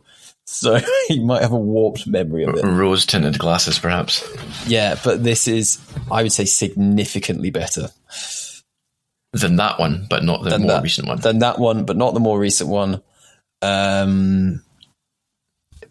[0.50, 2.64] so he might have a warped memory of it.
[2.64, 4.26] Rose tinted glasses, perhaps.
[4.66, 5.78] Yeah, but this is,
[6.10, 7.88] I would say, significantly better.
[9.32, 11.20] Than that one, but not the than more that, recent one.
[11.20, 13.02] than that one, but not the more recent one.
[13.60, 14.64] Um,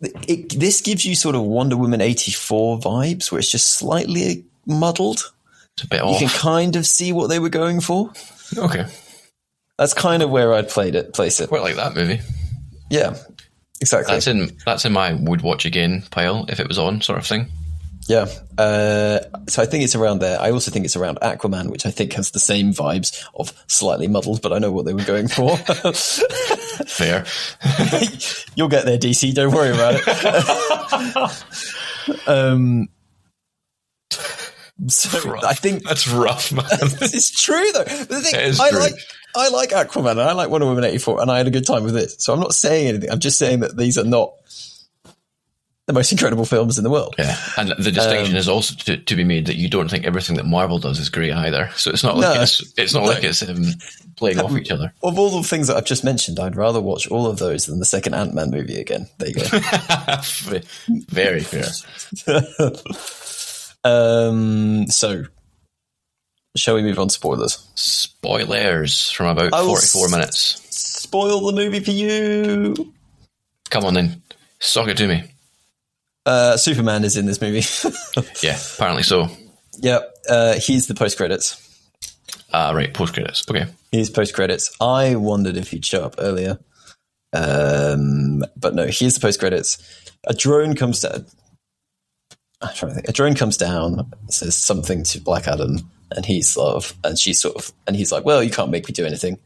[0.01, 4.45] it, this gives you sort of Wonder Woman eighty four vibes, where it's just slightly
[4.66, 5.32] muddled.
[5.76, 6.20] It's a bit off.
[6.20, 8.12] You can kind of see what they were going for.
[8.58, 8.88] okay.
[9.78, 11.49] That's kind of where I'd played it, place it.
[11.49, 12.22] Quite like that movie.
[12.89, 13.18] Yeah,
[13.82, 14.14] exactly.
[14.14, 17.26] That's in that's in my would watch again pile if it was on sort of
[17.26, 17.48] thing.
[18.08, 18.28] Yeah.
[18.58, 20.40] Uh, so I think it's around there.
[20.40, 24.08] I also think it's around Aquaman, which I think has the same vibes of slightly
[24.08, 25.58] muddled, but I know what they were going for.
[26.88, 27.26] Fair.
[28.56, 29.34] You'll get there, DC.
[29.34, 29.96] Don't worry about
[32.08, 32.28] it.
[32.28, 32.88] um,
[34.88, 36.66] so I think That's rough, man.
[36.72, 37.84] it's true though.
[37.84, 38.80] The thing, I true.
[38.80, 38.94] like
[39.36, 41.66] I like Aquaman and I like Wonder Woman eighty four, and I had a good
[41.66, 42.22] time with it.
[42.22, 43.10] So I'm not saying anything.
[43.10, 44.34] I'm just saying that these are not
[45.88, 47.16] the most incredible films in the world.
[47.18, 50.04] yeah, and the distinction Um, is also to, to be made that you don't think
[50.06, 51.70] everything that Marvel does is great either.
[51.76, 52.42] So it's not like No.
[52.42, 53.10] it's it's not No.
[53.10, 53.64] like it's um,
[54.18, 54.94] playing off each other.
[55.02, 57.80] Of all the things that I've just mentioned, I'd rather watch all of those than
[57.80, 59.08] the second Ant Man movie again.
[59.18, 59.42] There you go.
[61.10, 61.68] Very fair.
[63.84, 65.24] um, so,
[66.56, 67.70] shall we move on to spoilers?
[67.76, 70.78] Spoilers from about I will forty four s- minutes.
[70.78, 72.94] Spoil the movie for you.
[73.70, 74.22] Come on then,
[74.60, 75.24] suck it to me.
[76.26, 77.62] Uh, Superman is in this movie.
[78.42, 79.28] Yeah, apparently so.
[79.80, 80.00] yeah,
[80.30, 81.64] uh, he's the post credits.
[82.54, 83.44] Ah, right, post credits.
[83.50, 83.66] Okay.
[83.92, 84.76] He's post credits.
[84.82, 86.60] I wondered if he'd show up earlier,
[87.34, 89.78] um, but no, here's the post credits.
[90.26, 91.26] A drone comes down.
[92.62, 93.10] I'm trying to think.
[93.10, 97.39] A drone comes down, says something to Black Adam, and he's sort of, and she's
[97.39, 99.39] sort of, and he's like, "Well, you can't make me do anything,"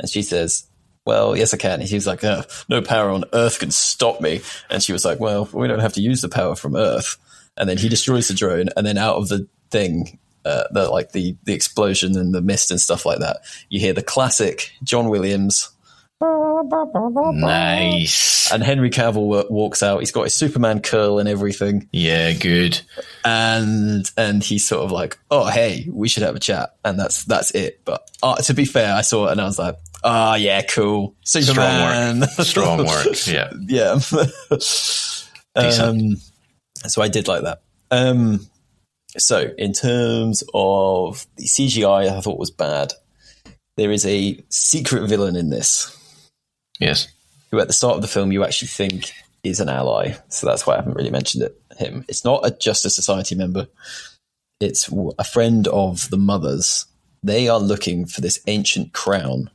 [0.00, 0.66] and she says.
[1.04, 1.80] Well, yes, I can.
[1.80, 4.40] And like, "Uh, no power on Earth can stop me.
[4.70, 7.16] And she was like, well, we don't have to use the power from Earth.
[7.56, 11.12] And then he destroys the drone, and then out of the thing, uh, the like
[11.12, 13.38] the the explosion and the mist and stuff like that,
[13.68, 15.70] you hear the classic John Williams.
[17.32, 18.50] Nice.
[18.52, 20.00] And Henry Cavill walks out.
[20.00, 22.80] He's got his Superman curl and everything, Yeah, good.
[23.24, 27.24] and and he's sort of like, "Oh, hey, we should have a chat," and that's
[27.24, 27.80] that's it.
[27.84, 31.14] But uh, to be fair, I saw it and I was like, "Ah, yeah, cool,
[31.24, 33.06] Superman." Strong work.
[33.26, 33.50] Yeah.
[33.68, 33.98] yeah.
[35.56, 36.16] um,
[36.86, 37.62] so I did like that.
[37.90, 38.46] Um,
[39.18, 42.92] so in terms of the CGI, I thought was bad.
[43.76, 45.96] There is a secret villain in this
[46.82, 47.08] Yes.
[47.50, 49.12] who, at the start of the film, you actually think
[49.42, 50.14] is an ally.
[50.28, 51.58] So that's why I haven't really mentioned it.
[51.78, 52.04] Him.
[52.08, 53.66] It's not a Justice Society member.
[54.60, 56.86] It's a friend of the mother's.
[57.22, 59.50] They are looking for this ancient crown,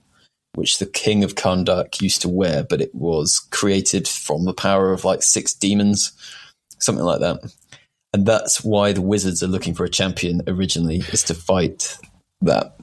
[0.55, 4.91] which the King of Kahndaq used to wear, but it was created from the power
[4.91, 6.11] of like six demons,
[6.79, 7.53] something like that.
[8.13, 11.97] And that's why the wizards are looking for a champion originally, is to fight
[12.41, 12.75] that.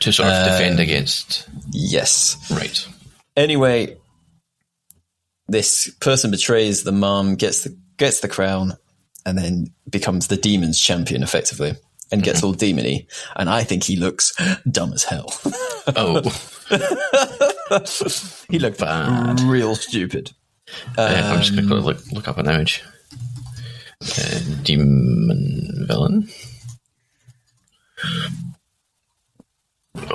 [0.00, 1.48] To sort of defend Um, against.
[1.70, 2.36] Yes.
[2.50, 2.86] Right.
[3.36, 3.96] Anyway,
[5.48, 8.72] this person betrays the mom, gets the gets the crown,
[9.24, 11.74] and then becomes the demon's champion effectively,
[12.10, 13.06] and gets all demony.
[13.36, 14.32] And I think he looks
[14.70, 15.32] dumb as hell.
[15.94, 16.20] Oh,
[18.50, 19.38] he looked Bad.
[19.42, 20.32] real stupid.
[20.98, 22.82] yeah, I'm just Um, look, look up an image.
[24.02, 26.28] Uh, demon villain.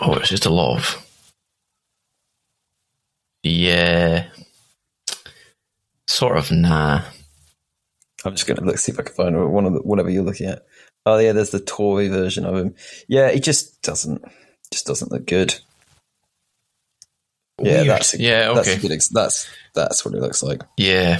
[0.01, 1.00] Oh, it's just a lot of.
[3.43, 4.27] Yeah.
[6.07, 7.03] Sort of nah.
[8.23, 10.47] I'm just gonna look see if I can find one of the, whatever you're looking
[10.47, 10.65] at.
[11.05, 12.75] Oh yeah, there's the toy version of him.
[13.07, 14.23] Yeah, he just doesn't
[14.71, 15.55] just doesn't look good.
[17.59, 18.77] Yeah, that's a, yeah, that's okay.
[18.77, 20.61] a good ex- that's that's what it looks like.
[20.77, 21.19] yeah.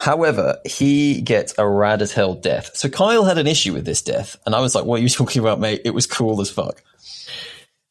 [0.00, 2.70] However, he gets a rad as hell death.
[2.76, 5.08] So Kyle had an issue with this death, and I was like, "What are you
[5.08, 5.82] talking about, mate?
[5.84, 6.82] It was cool as fuck."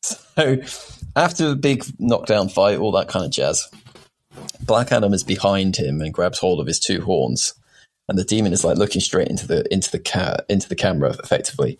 [0.01, 0.57] So
[1.18, 3.68] after a big knockdown fight, all that kind of jazz,
[4.61, 7.53] Black Adam is behind him and grabs hold of his two horns,
[8.07, 11.09] and the demon is like looking straight into the into the ca- into the camera
[11.09, 11.80] effectively,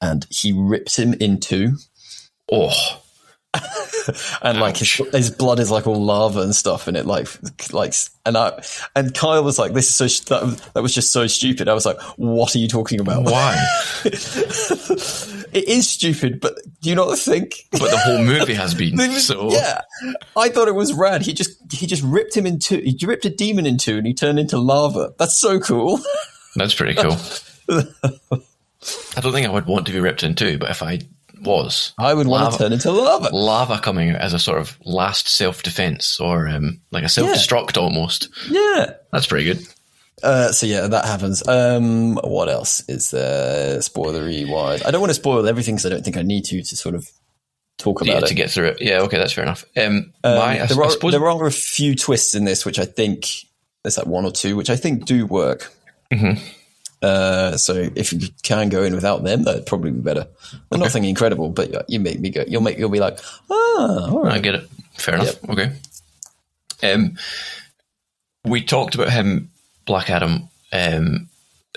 [0.00, 1.76] and he rips him in two,
[2.50, 3.02] Oh,
[4.42, 7.28] and like his, his blood is like all lava and stuff, and it like
[7.72, 8.62] like and I
[8.94, 11.86] and Kyle was like, "This is so that, that was just so stupid." I was
[11.86, 13.56] like, "What are you talking about?" why?
[15.52, 17.54] it is stupid, but do you not think?
[17.72, 18.96] but the whole movie has been.
[19.16, 19.80] So yeah,
[20.36, 21.22] I thought it was rad.
[21.22, 22.78] He just he just ripped him in two.
[22.78, 25.12] He ripped a demon in two, and he turned into lava.
[25.18, 26.00] That's so cool.
[26.56, 27.16] that's pretty cool.
[29.16, 31.00] I don't think I would want to be ripped in two, but if I
[31.40, 32.56] was, I would want Lava.
[32.56, 33.34] to turn into lava.
[33.34, 37.30] lava coming out as a sort of last self defense or um, like a self
[37.30, 38.28] destruct almost.
[38.48, 38.92] Yeah.
[39.12, 39.66] That's pretty good.
[40.22, 41.46] Uh, so yeah, that happens.
[41.46, 44.82] Um, what else is there spoilery wise?
[44.84, 46.94] I don't want to spoil everything because I don't think I need to to sort
[46.94, 47.08] of
[47.78, 48.26] talk about Yeah, it.
[48.28, 48.78] to get through it.
[48.80, 49.64] Yeah, okay, that's fair enough.
[49.76, 52.64] Um, Um, my, I, there, I are, suppose there are a few twists in this
[52.64, 53.26] which I think
[53.82, 55.70] there's like one or two which I think do work.
[56.10, 56.40] Mhm.
[57.02, 60.26] Uh, so if you can go in without them, that'd probably be better.
[60.70, 62.42] They're nothing incredible, but you make me go.
[62.48, 63.18] You'll make you'll be like,
[63.50, 64.68] ah, all I get it.
[64.96, 65.44] Fair enough.
[65.50, 65.72] Okay.
[66.82, 67.18] Um,
[68.44, 69.50] we talked about him,
[69.86, 71.28] Black Adam, um,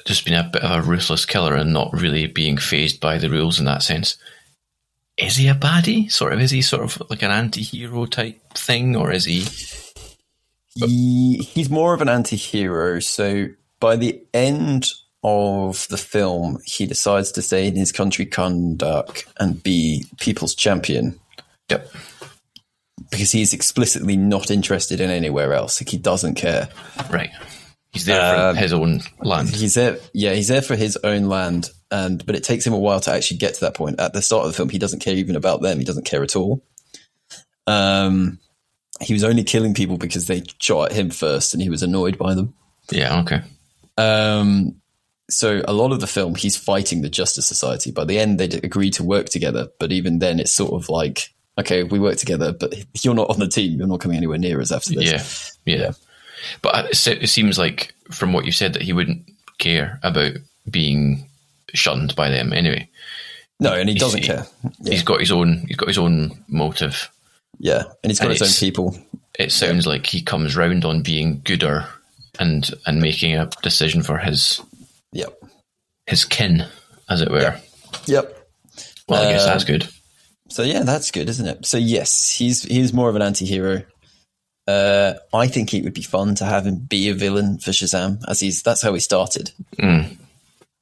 [0.05, 3.29] just being a bit of a ruthless killer and not really being phased by the
[3.29, 4.17] rules in that sense.
[5.17, 6.11] Is he a baddie?
[6.11, 6.39] Sort of.
[6.41, 9.45] Is he sort of like an anti-hero type thing, or is he?
[10.75, 12.99] He, he's more of an anti-hero.
[12.99, 13.47] So
[13.79, 14.87] by the end
[15.23, 21.19] of the film, he decides to stay in his country Karnak and be people's champion
[21.69, 21.91] Yep.
[23.11, 25.81] because he's explicitly not interested in anywhere else.
[25.81, 26.69] Like he doesn't care.
[27.11, 27.31] Right.
[27.91, 29.49] He's there Um, for his own land.
[29.49, 32.77] He's there, yeah, he's there for his own land, and but it takes him a
[32.77, 33.99] while to actually get to that point.
[33.99, 35.79] At the start of the film, he doesn't care even about them.
[35.79, 36.63] He doesn't care at all.
[37.65, 38.39] Um,
[39.01, 42.17] he was only killing people because they shot at him first, and he was annoyed
[42.17, 42.53] by them.
[42.91, 43.21] Yeah.
[43.21, 43.41] Okay.
[43.97, 44.75] Um,
[45.29, 47.91] so a lot of the film, he's fighting the Justice Society.
[47.91, 51.33] By the end, they agree to work together, but even then, it's sort of like,
[51.57, 52.73] okay, we work together, but
[53.03, 53.77] you're not on the team.
[53.77, 55.57] You're not coming anywhere near us after this.
[55.65, 55.81] Yeah, yeah.
[55.83, 55.91] Yeah.
[56.61, 59.23] But it seems like from what you said that he wouldn't
[59.57, 60.33] care about
[60.69, 61.27] being
[61.73, 62.87] shunned by them anyway.
[63.59, 64.45] No, and he He's- doesn't care.
[64.81, 64.91] Yeah.
[64.93, 65.65] He's got his own.
[65.67, 67.09] He's got his own motive.
[67.59, 68.97] yeah, and he's got and his own people.
[69.37, 71.85] It sounds like he comes round on being gooder
[72.39, 74.61] and and making a decision for his
[75.11, 75.37] Yep.
[76.07, 76.65] his kin,
[77.09, 77.59] as it were.
[78.05, 78.35] Yep.
[79.09, 79.87] Well, I guess Uh, that's good.
[80.49, 81.65] So yeah, that's good, isn't it?
[81.65, 83.83] So yes, he's he's more of an anti-hero.
[84.69, 88.23] Uh, I think it would be fun to have him be a villain for Shazam,
[88.27, 89.51] as he's that's how he started.
[89.79, 90.15] Mm.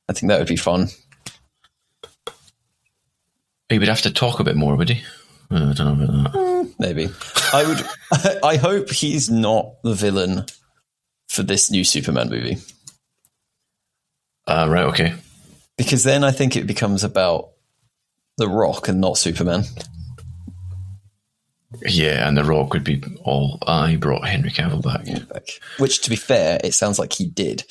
[0.10, 0.90] I think that would be fun.
[3.70, 5.04] He would have to talk a bit more, would he?
[5.52, 6.74] I don't know about that.
[6.80, 7.08] Maybe.
[7.54, 8.40] I would.
[8.44, 10.46] I hope he's not the villain
[11.30, 12.58] for this new Superman movie
[14.48, 15.14] Uh, right, okay.
[15.78, 17.50] because then I think it becomes about
[18.38, 19.64] the Rock and not Superman.
[21.86, 25.06] Yeah, and The Rock would be all, I brought Henry Cavill back.
[25.34, 27.66] Like, which, to be fair, it sounds like he did.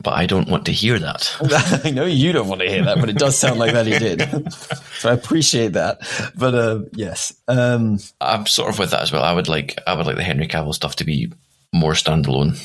[0.00, 1.36] But I don't want to hear that.
[1.84, 3.98] I know you don't want to hear that, but it does sound like that he
[3.98, 4.52] did.
[4.98, 5.98] so I appreciate that.
[6.36, 9.24] But uh, yes, um, I'm sort of with that as well.
[9.24, 11.32] I would like I would like the Henry Cavill stuff to be
[11.72, 12.56] more standalone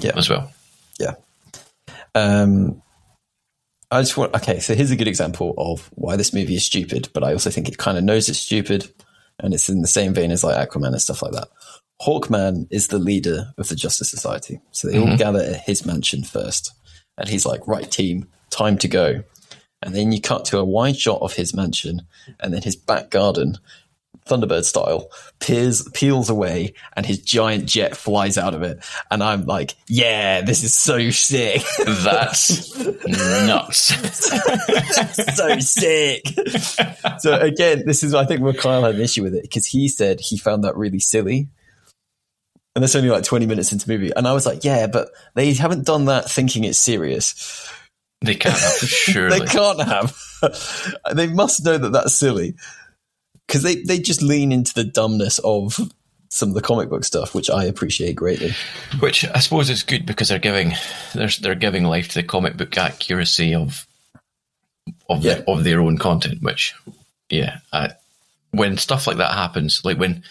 [0.00, 0.12] Yeah.
[0.16, 0.50] as well.
[0.98, 1.14] yeah.
[2.14, 2.82] Um,
[3.90, 4.34] I just want.
[4.34, 7.50] Okay, so here's a good example of why this movie is stupid, but I also
[7.50, 8.90] think it kind of knows it's stupid,
[9.40, 11.48] and it's in the same vein as like Aquaman and stuff like that.
[12.02, 15.16] Hawkman is the leader of the Justice Society, so they all mm-hmm.
[15.16, 16.72] gather at his mansion first,
[17.16, 19.22] and he's like, "Right, team, time to go."
[19.82, 22.02] And then you cut to a wide shot of his mansion,
[22.40, 23.58] and then his back garden,
[24.26, 28.84] Thunderbird style, peers, peels away, and his giant jet flies out of it.
[29.10, 33.94] And I'm like, "Yeah, this is so sick." That's nuts.
[35.36, 36.26] so sick.
[37.18, 39.88] so again, this is I think where Kyle had an issue with it because he
[39.88, 41.48] said he found that really silly.
[42.74, 44.12] And that's only like 20 minutes into the movie.
[44.14, 47.72] And I was like, yeah, but they haven't done that thinking it's serious.
[48.20, 49.38] They can't have, surely.
[49.38, 50.14] They can't have.
[51.14, 52.54] they must know that that's silly.
[53.46, 55.78] Because they, they just lean into the dumbness of
[56.28, 58.52] some of the comic book stuff, which I appreciate greatly.
[58.98, 60.72] Which I suppose is good because they're giving
[61.14, 63.86] they're, they're giving life to the comic book accuracy of
[65.08, 65.34] of Yeah.
[65.36, 66.42] the, of their own content.
[66.42, 66.74] Which,
[67.30, 67.90] yeah, I,
[68.50, 70.24] when stuff like that happens, like when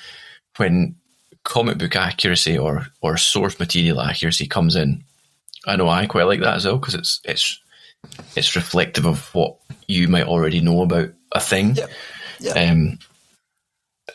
[0.57, 0.95] when
[1.43, 5.03] comic book accuracy or or source material accuracy comes in,
[5.65, 7.59] I know I quite like that as well because it's it's
[8.35, 9.55] it's reflective of what
[9.87, 11.75] you might already know about a thing.
[11.75, 11.87] Yeah.
[12.39, 12.53] Yeah.
[12.53, 12.99] Um,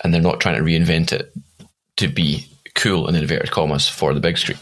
[0.02, 1.32] and they're not trying to reinvent it
[1.96, 4.58] to be cool in inverted commas for the big screen.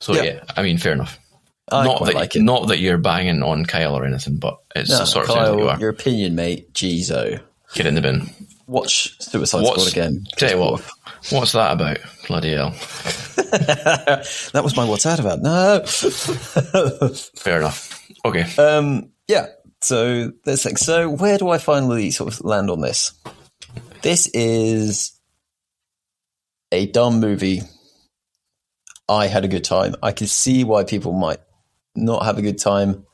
[0.00, 0.22] So Yeah.
[0.22, 1.18] yeah, I mean, fair enough.
[1.70, 4.98] I not that like not that you're banging on Kyle or anything, but it's No,
[4.98, 5.78] the sort of thing that you are.
[5.80, 6.72] your opinion, mate.
[6.74, 7.40] Jeezo.
[7.74, 8.28] Get in the bin.
[8.66, 10.24] Watch Suicide What's- Squad again.
[10.36, 10.82] Tell you what,
[11.30, 11.98] what's that about?
[12.26, 12.70] Bloody hell.
[13.36, 15.40] that was my what's that about?
[15.40, 15.82] No.
[17.36, 18.08] Fair enough.
[18.24, 18.44] Okay.
[18.62, 19.46] um, yeah.
[19.82, 23.12] So there's like, so where do I finally sort of land on this?
[24.02, 25.18] This is
[26.70, 27.62] a dumb movie.
[29.08, 29.94] I had a good time.
[30.02, 31.40] I can see why people might
[31.94, 33.06] not have a good time.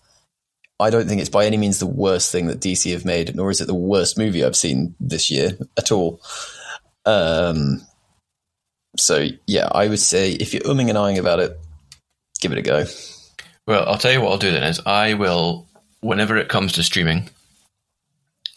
[0.80, 3.50] I don't think it's by any means the worst thing that DC have made, nor
[3.50, 6.20] is it the worst movie I've seen this year at all.
[7.04, 7.80] Um,
[8.96, 11.58] so yeah, I would say if you're umming and ahhing about it,
[12.40, 12.84] give it a go.
[13.66, 15.67] Well, I'll tell you what I'll do then is I will,
[16.00, 17.28] whenever it comes to streaming,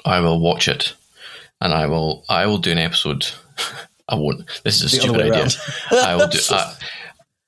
[0.05, 0.93] I will watch it,
[1.59, 3.27] and I will I will do an episode.
[4.09, 4.45] I won't.
[4.63, 5.47] This is a The stupid idea.
[5.91, 6.39] I will do.
[6.51, 6.75] I,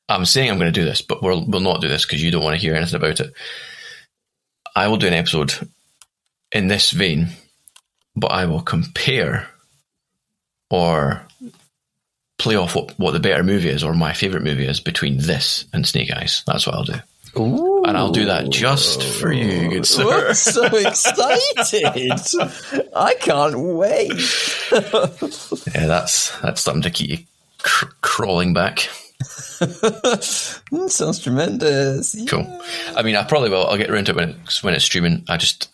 [0.10, 2.32] I'm saying I'm going to do this, but we'll we'll not do this because you
[2.32, 3.34] don't want to hear anything about it.
[4.76, 5.54] I will do an episode
[6.52, 7.30] in this vein,
[8.16, 9.48] but I will compare
[10.70, 11.22] or
[12.40, 15.66] play off what, what the better movie is or my favorite movie is between this
[15.72, 16.44] and Snake Eyes.
[16.48, 16.96] That's what I'll do.
[17.38, 17.84] Ooh.
[17.86, 20.30] And I'll do that just for you, good sir.
[20.30, 22.22] I'm so excited.
[22.96, 24.12] I can't wait.
[25.76, 27.18] Yeah, that's that's something to keep you
[27.60, 28.80] cr- crawling back.
[30.88, 32.14] Sounds tremendous.
[32.16, 32.26] Yeah.
[32.28, 32.62] Cool.
[32.96, 33.66] I mean, I probably will.
[33.68, 35.24] I'll get around to it when it's when it's streaming.
[35.30, 35.70] I just,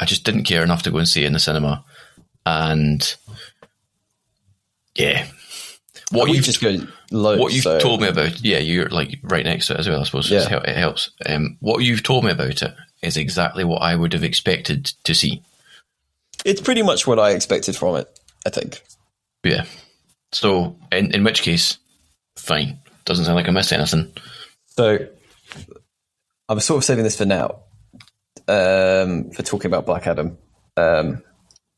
[0.00, 1.84] I just didn't care enough to go and see it in the cinema,
[2.46, 3.16] and
[4.94, 5.26] yeah,
[6.12, 6.76] what We you've just go
[7.10, 7.36] low.
[7.38, 10.00] what you've so- told me about, yeah, you're like right next to it as well.
[10.00, 10.60] I suppose Yeah.
[10.64, 11.10] It helps.
[11.26, 15.14] Um, what you've told me about it is exactly what I would have expected to
[15.14, 15.42] see.
[16.44, 18.08] It's pretty much what I expected from it.
[18.46, 18.82] I think.
[19.44, 19.64] Yeah.
[20.32, 21.78] So, in in which case,
[22.36, 22.78] fine.
[23.04, 24.12] Doesn't sound like I missed anything.
[24.76, 24.98] So
[26.48, 27.56] I was sort of saving this for now,
[28.48, 30.38] um, for talking about Black Adam.
[30.76, 31.22] Um,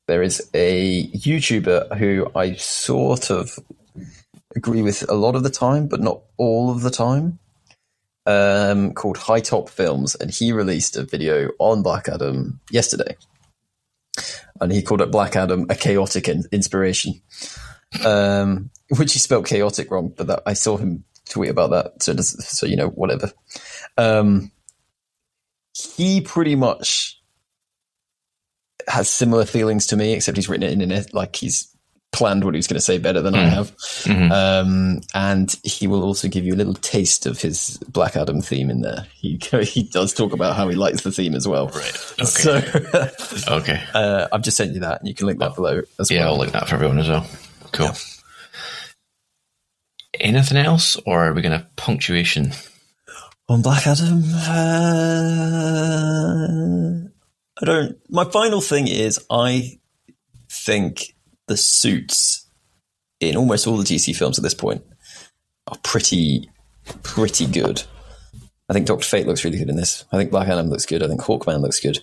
[0.07, 3.59] there is a YouTuber who I sort of
[4.57, 7.39] agree with a lot of the time, but not all of the time,
[8.27, 13.17] um, called HiTop Films, and he released a video on Black Adam yesterday,
[14.61, 17.21] and he called it Black Adam a chaotic in- inspiration,
[18.05, 22.15] um, which he spelled chaotic wrong, but that I saw him tweet about that, so
[22.15, 23.33] does, so you know whatever.
[23.97, 24.51] Um,
[25.97, 27.21] he pretty much
[28.87, 31.74] has similar feelings to me, except he's written it in an like he's
[32.15, 33.75] planned what he was going to say better than I have.
[34.09, 38.71] Um, and he will also give you a little taste of his Black Adam theme
[38.71, 39.07] in there.
[39.15, 41.69] He he does talk about how he likes the theme as well.
[41.69, 42.01] Right.
[42.21, 42.31] Okay.
[42.31, 42.63] So
[43.57, 43.83] okay.
[43.93, 46.35] uh, I've just sent you that, and you can link that below as Yeah, well.
[46.35, 47.27] I'll link that for everyone as well.
[47.73, 47.91] Cool.
[50.21, 52.53] Anything else, or are we going to punctuation?
[53.49, 54.49] On Black Adam, uh,
[57.61, 57.99] I don't.
[58.09, 59.79] My final thing is I
[60.49, 61.14] think
[61.47, 62.47] the suits
[63.21, 64.83] in almost all the DC films at this point
[65.69, 66.51] are pretty,
[67.03, 67.83] pretty good.
[68.69, 70.05] I think Doctor Fate looks really good in this.
[70.13, 71.03] I think Black Adam looks good.
[71.03, 71.99] I think Hawkman looks good.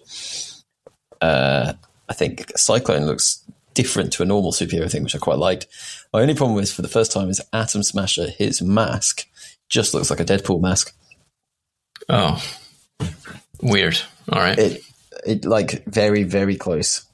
[1.20, 1.74] Uh,
[2.08, 5.68] I think Cyclone looks different to a normal superhero thing, which I quite liked.
[6.14, 8.28] My only problem is, for the first time, is Atom Smasher.
[8.30, 9.28] His mask
[9.70, 10.94] just looks like a Deadpool mask.
[12.10, 12.44] Oh,
[13.62, 14.00] weird.
[14.32, 14.58] All right.
[14.58, 14.82] It,
[15.26, 17.06] it like very, very close.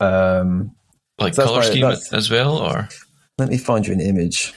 [0.00, 0.74] Um,
[1.18, 2.88] like that's color scheme as well, or
[3.38, 4.52] let me find you an image.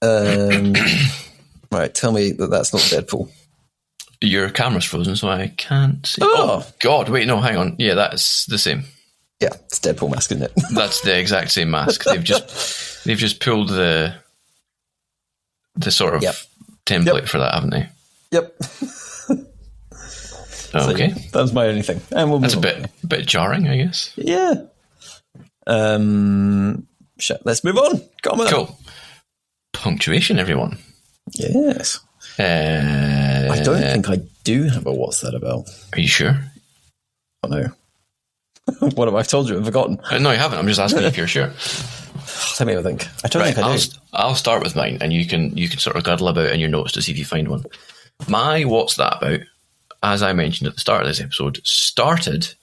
[0.00, 0.74] Um,
[1.72, 3.30] right, tell me that that's not Deadpool.
[4.20, 6.22] your camera's frozen, so I can't see.
[6.24, 6.66] Oh.
[6.80, 7.08] God!
[7.08, 7.76] Wait, no, hang on.
[7.78, 8.84] Yeah, that's the same.
[9.40, 10.52] Yeah, it's Deadpool mask, isn't it?
[10.74, 12.02] That's the exact same mask.
[12.02, 14.12] They've just they've just pulled the
[15.76, 16.34] the sort of Yep.
[16.86, 17.28] template Yep.
[17.28, 17.88] for that, haven't they?
[18.32, 18.56] yep.
[20.70, 22.00] So, Okay, yeah, that was my only thing.
[22.12, 24.12] And we'll that's a bit a bit jarring, I guess.
[24.16, 24.54] Yeah.
[25.66, 26.86] Um,
[27.18, 28.00] shit, let's move on.
[28.22, 28.48] Come on.
[28.48, 28.78] Cool.
[29.72, 30.78] Punctuation, everyone.
[31.34, 32.00] Yes.
[32.38, 35.68] Uh, I don't think I do have a what's that about.
[35.92, 36.38] Are you sure?
[37.42, 37.68] Oh no.
[38.94, 39.58] what have I told you?
[39.58, 39.98] I've forgotten.
[40.10, 40.58] Uh, no, you haven't.
[40.58, 41.46] I'm just asking if you're sure.
[42.60, 43.06] Let me have a think.
[43.24, 43.84] I don't Right, think I I'll, do.
[44.12, 46.68] I'll start with mine, and you can you can sort of guddle about in your
[46.68, 47.64] notes to see if you find one.
[48.28, 49.40] My what's that about?
[50.02, 52.54] As I mentioned at the start of this episode, started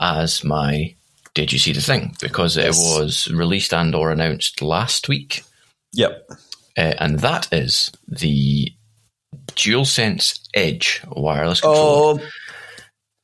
[0.00, 0.94] as my
[1.34, 5.44] did you see the thing because it was released and or announced last week,
[5.92, 6.26] Yep.
[6.76, 8.72] uh, and that is the
[9.52, 12.20] DualSense Edge wireless controller.
[12.22, 12.28] Oh,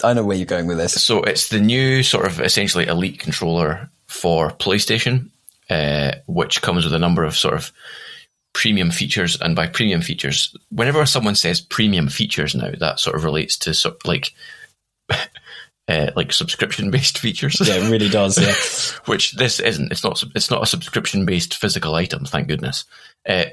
[0.04, 1.02] I know where you're going with this.
[1.02, 5.30] So it's the new sort of essentially elite controller for PlayStation,
[5.70, 7.72] uh, which comes with a number of sort of
[8.56, 9.38] premium features.
[9.40, 13.74] And by premium features, whenever someone says premium features now, that sort of relates to
[13.74, 14.32] sort of like
[15.88, 17.60] uh, like subscription based features.
[17.62, 18.38] Yeah, it really does.
[18.40, 18.54] Yeah.
[19.06, 19.92] which this isn't.
[19.92, 20.22] It's not.
[20.34, 22.24] It's not a subscription based physical item.
[22.24, 22.84] Thank goodness.
[23.28, 23.44] Uh,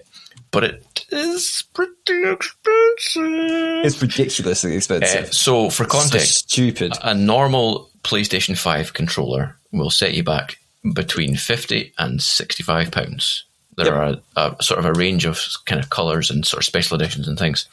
[0.52, 3.86] but it is pretty expensive.
[3.86, 5.34] it's ridiculously Uh, expensive.
[5.34, 6.94] so, for so context, stupid.
[7.02, 10.58] a normal PlayStation 5 controller will set you back
[10.94, 13.46] between 50 and 65 pounds.
[13.78, 14.24] There Yep.
[14.36, 17.28] are a, sort of a range of kind of colors and sort of special editions
[17.28, 17.68] and things.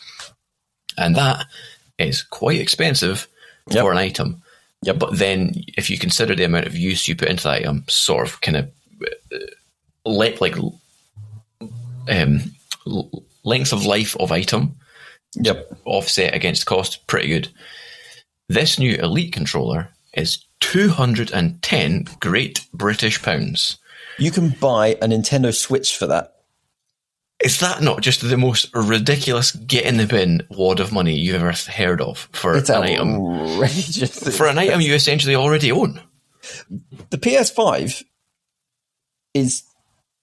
[0.96, 1.46] And that
[1.98, 3.28] is quite expensive
[3.70, 3.82] Yep.
[3.82, 4.42] for an item.
[4.82, 4.98] Yep.
[4.98, 8.26] But then if you consider the amount of use you put into that item, sort
[8.26, 8.70] of kind of
[9.32, 9.36] uh,
[10.06, 10.56] le- like
[12.08, 12.40] um,
[13.44, 14.76] length of life of item,
[15.36, 15.70] Yep.
[15.84, 17.48] offset against cost, pretty good.
[18.48, 23.76] This new Elite controller is 210 great British pounds.
[24.20, 26.36] You can buy a Nintendo Switch for that.
[27.42, 31.42] Is that not just the most ridiculous get in the bin wad of money you've
[31.42, 33.66] ever heard of for It's an item?
[34.32, 36.00] For an item you essentially already own.
[37.08, 38.04] the PS5
[39.32, 39.62] is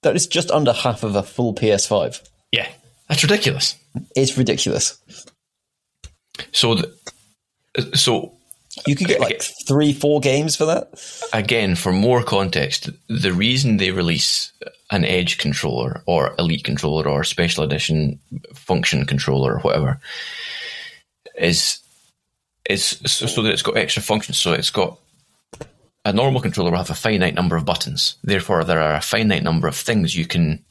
[0.02, 2.22] that is just under half of a full PS5.
[2.52, 2.68] Yeah,
[3.08, 3.74] that's ridiculous.
[4.14, 5.02] It's ridiculous.
[6.52, 8.37] So, the, so
[8.86, 10.90] You could get like three, four games for that.
[11.32, 14.52] again, for more context, the reason they release
[14.90, 18.20] an Edge controller or Elite controller or Special Edition
[18.54, 20.00] Function controller or whatever
[21.36, 21.80] is
[22.68, 24.38] is so, so that it's got extra functions.
[24.38, 24.98] So it's got
[26.04, 28.16] a normal controller will have a finite number of buttons.
[28.22, 30.64] Therefore, there are a finite number of things you can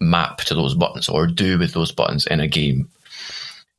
[0.00, 2.88] map to those buttons or do with those buttons in a game.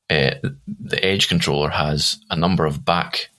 [0.10, 0.36] Uh,
[0.68, 3.30] the Edge controller has a number of back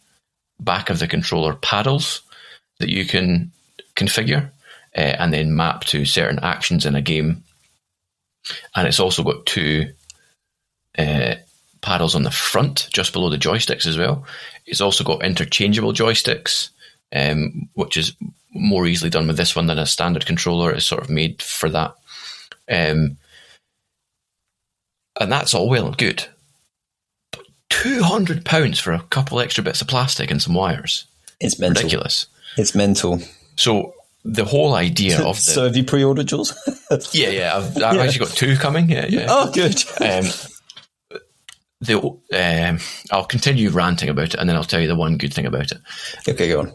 [0.60, 2.22] back of the controller paddles
[2.78, 3.52] that you can
[3.96, 4.50] configure
[4.96, 7.42] uh, and then map to certain actions in a game.
[8.74, 9.92] And it's also got two
[10.98, 11.34] uh,
[11.80, 14.26] paddles on the front, just below the joysticks as well.
[14.66, 16.70] It's also got interchangeable joysticks,
[17.12, 18.14] um, which is
[18.52, 20.72] more easily done with this one than a standard controller.
[20.72, 21.94] It's sort of made for that.
[22.70, 23.18] Um,
[25.20, 26.26] and that's all well and good.
[27.82, 31.06] But £200 for a couple extra bits of plastic and some wires.
[31.40, 31.82] It's mental.
[31.82, 32.26] Ridiculous.
[32.56, 33.20] It's mental.
[33.56, 33.94] So
[34.24, 36.54] the whole idea of the so have you pre-ordered Jules?
[37.12, 39.76] yeah yeah I've, I've actually got two coming yeah yeah oh, good.
[40.00, 40.24] um,
[41.80, 41.98] the
[42.32, 42.78] um,
[43.10, 45.72] I'll continue ranting about it and then I'll tell you the one good thing about
[45.72, 45.78] it
[46.26, 46.72] okay, go on.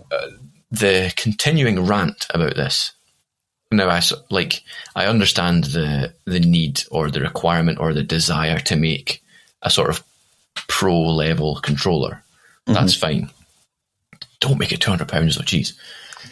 [0.69, 2.91] the continuing rant about this.
[3.71, 4.63] Now, I like
[4.95, 9.23] I understand the the need or the requirement or the desire to make
[9.61, 10.03] a sort of
[10.55, 12.23] pro level controller.
[12.65, 13.31] That's fine.
[14.39, 15.43] Don't make it two hundred pounds though.
[15.43, 15.73] Jeez.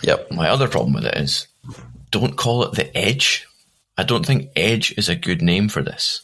[0.03, 0.31] Yep.
[0.31, 1.47] My other problem with it is
[2.11, 3.47] don't call it the Edge.
[3.97, 6.23] I don't think Edge is a good name for this.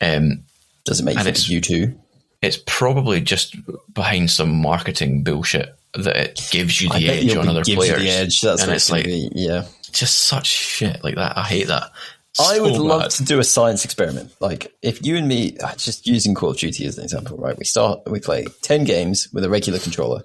[0.00, 0.44] Um,
[0.84, 1.26] Does it make sense?
[1.26, 2.00] And think it's- of you too?
[2.40, 3.56] it's probably just
[3.92, 8.00] behind some marketing bullshit that it gives you the bet edge on other gives players.
[8.02, 8.40] you the edge.
[8.40, 9.64] That's and it's like be, yeah.
[9.90, 11.36] just such shit like that.
[11.36, 11.90] I hate that.
[12.38, 14.32] I would love to do a science experiment.
[14.40, 17.58] Like if you and me, just using Call of Duty as an example, right?
[17.58, 20.22] We start, we play ten games with a regular controller.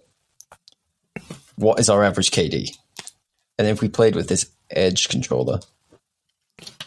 [1.55, 2.75] What is our average KD?
[3.57, 5.59] And if we played with this Edge controller,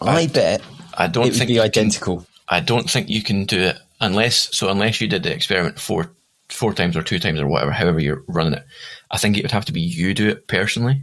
[0.01, 0.61] I, bet
[0.95, 2.27] I don't think be you can, identical.
[2.49, 6.11] I don't think you can do it unless so unless you did the experiment four
[6.49, 8.65] four times or two times or whatever, however you're running it.
[9.11, 11.03] I think it would have to be you do it personally.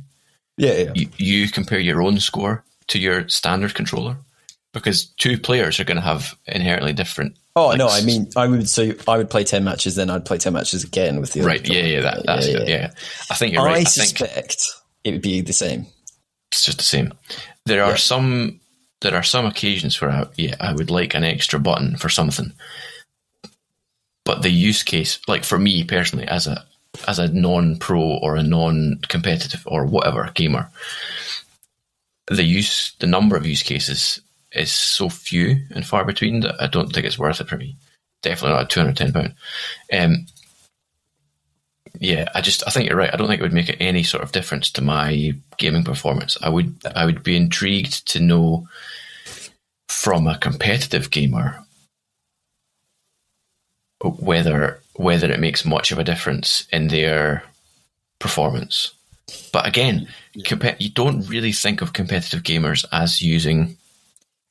[0.57, 0.91] Yeah, yeah.
[0.93, 4.17] You, you compare your own score to your standard controller
[4.73, 7.37] because two players are going to have inherently different.
[7.55, 10.25] Oh like, no, I mean, I would so I would play ten matches, then I'd
[10.25, 11.67] play ten matches again with the other right?
[11.67, 12.65] Yeah, yeah, that, that's yeah, yeah.
[12.67, 12.91] Yeah,
[13.29, 13.77] I think you're I, right.
[13.77, 14.65] I suspect
[15.03, 15.85] it would be the same.
[16.51, 17.13] it's just the same.
[17.65, 17.95] There are Yeah.
[17.97, 18.59] some
[19.01, 22.53] there are some occasions where I, yeah I would like an extra button for something,
[24.25, 26.65] but the use case, like for me personally, as a
[27.07, 30.69] as a non pro or a non competitive or whatever gamer,
[32.27, 34.21] the use the number of use cases
[34.51, 37.75] is so few and far between that I don't think it's worth it for me.
[38.21, 39.35] Definitely not two hundred ten pound.
[39.91, 40.25] Um,
[41.99, 43.13] yeah, I just I think you're right.
[43.13, 46.37] I don't think it would make any sort of difference to my gaming performance.
[46.41, 48.67] I would I would be intrigued to know
[49.87, 51.59] from a competitive gamer
[54.01, 57.43] whether whether it makes much of a difference in their
[58.19, 58.93] performance.
[59.51, 60.07] But again,
[60.39, 63.77] compa- you don't really think of competitive gamers as using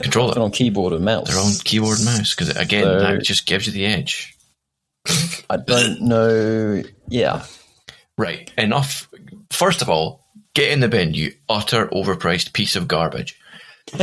[0.00, 0.34] controller.
[0.34, 1.28] They're on keyboard and mouse.
[1.28, 4.36] They're on keyboard and mouse because again, So- that just gives you the edge.
[5.50, 6.82] I don't know.
[7.08, 7.44] Yeah,
[8.18, 8.50] Right.
[8.58, 9.08] Enough.
[9.50, 10.24] First of all,
[10.54, 13.36] get in the bin, you utter overpriced piece of garbage.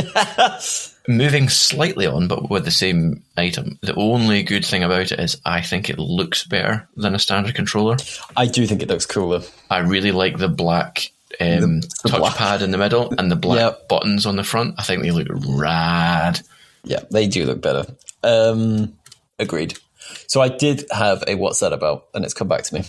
[1.08, 5.40] Moving slightly on, but with the same item, the only good thing about it is
[5.44, 7.96] I think it looks better than a standard controller.
[8.36, 9.40] I do think it looks cooler.
[9.70, 13.88] I really like the black um, touchpad in the middle and the black Yep.
[13.88, 14.74] buttons on the front.
[14.78, 16.40] I think they look rad.
[16.84, 17.86] Yeah, they do look better.
[18.22, 18.94] Um,
[19.38, 19.78] agreed.
[20.26, 22.84] So I did have a what's that about, and it's come back to me.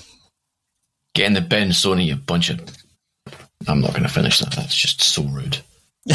[1.13, 2.59] Get in the bin, Sony, you bunch of.
[3.67, 4.51] I'm not going to finish that.
[4.53, 5.57] That's just so rude.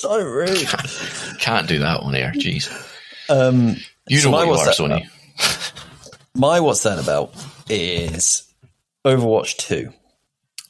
[0.00, 0.66] so rude.
[1.38, 2.32] can't do that on air.
[2.34, 2.70] Jeez.
[3.28, 3.76] Um,
[4.08, 5.06] You So know my what you are, what's that Sony.
[6.34, 7.34] my what's that about
[7.68, 8.44] is
[9.04, 9.92] Overwatch Two.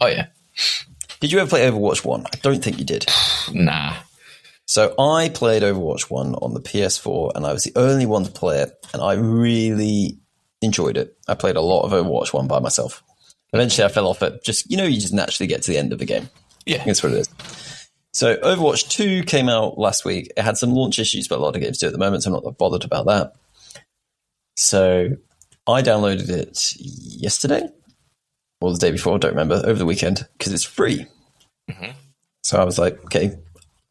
[0.00, 0.26] Oh yeah.
[1.20, 2.24] Did you ever play Overwatch One?
[2.32, 3.06] I don't think you did.
[3.52, 3.96] Nah.
[4.66, 8.30] So I played Overwatch 1 on the PS4 and I was the only one to
[8.30, 10.18] play it and I really
[10.62, 11.16] enjoyed it.
[11.26, 13.02] I played a lot of Overwatch 1 by myself.
[13.52, 14.44] Eventually I fell off it.
[14.44, 16.28] Just, you know, you just naturally get to the end of the game.
[16.66, 16.84] Yeah.
[16.84, 17.28] That's what it is.
[18.12, 20.32] So Overwatch 2 came out last week.
[20.36, 22.34] It had some launch issues, but a lot of games do at the moment, so
[22.34, 23.34] I'm not bothered about that.
[24.56, 25.10] So
[25.66, 27.68] I downloaded it yesterday
[28.60, 31.06] or the day before, I don't remember, over the weekend because it's free.
[31.70, 31.92] Mm-hmm.
[32.42, 33.36] So I was like, okay,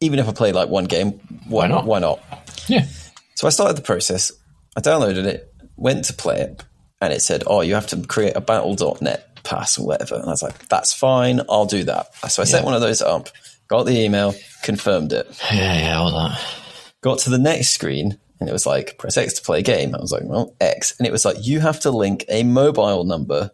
[0.00, 1.12] even if I play like one game,
[1.48, 1.86] why, Why not?
[1.86, 2.20] Why not?
[2.68, 2.86] Yeah.
[3.34, 4.32] So I started the process.
[4.76, 6.62] I downloaded it, went to play it,
[7.00, 10.30] and it said, "Oh, you have to create a Battle.net pass or whatever." And I
[10.30, 13.28] was like, "That's fine, I'll do that." So I set one of those up,
[13.70, 16.38] got the email, confirmed it, Yeah, yeah, all that.
[17.02, 19.94] got to the next screen, and it was like, "Press X to play a game."
[19.94, 23.04] I was like, "Well, X," and it was like, "You have to link a mobile
[23.04, 23.50] number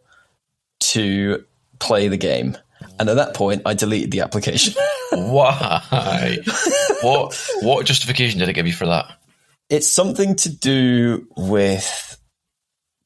[0.81, 1.45] to
[1.79, 2.57] play the game."
[2.99, 4.75] And at that point, I deleted the application.
[5.13, 6.39] Why?
[7.03, 9.07] what what justification did it give you for that?
[9.69, 12.17] it's something to do with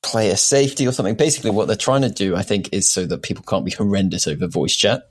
[0.03, 1.15] player safety or something.
[1.15, 4.27] Basically, what they're trying to do, I think, is so that people can't be horrendous
[4.27, 5.10] over voice chat.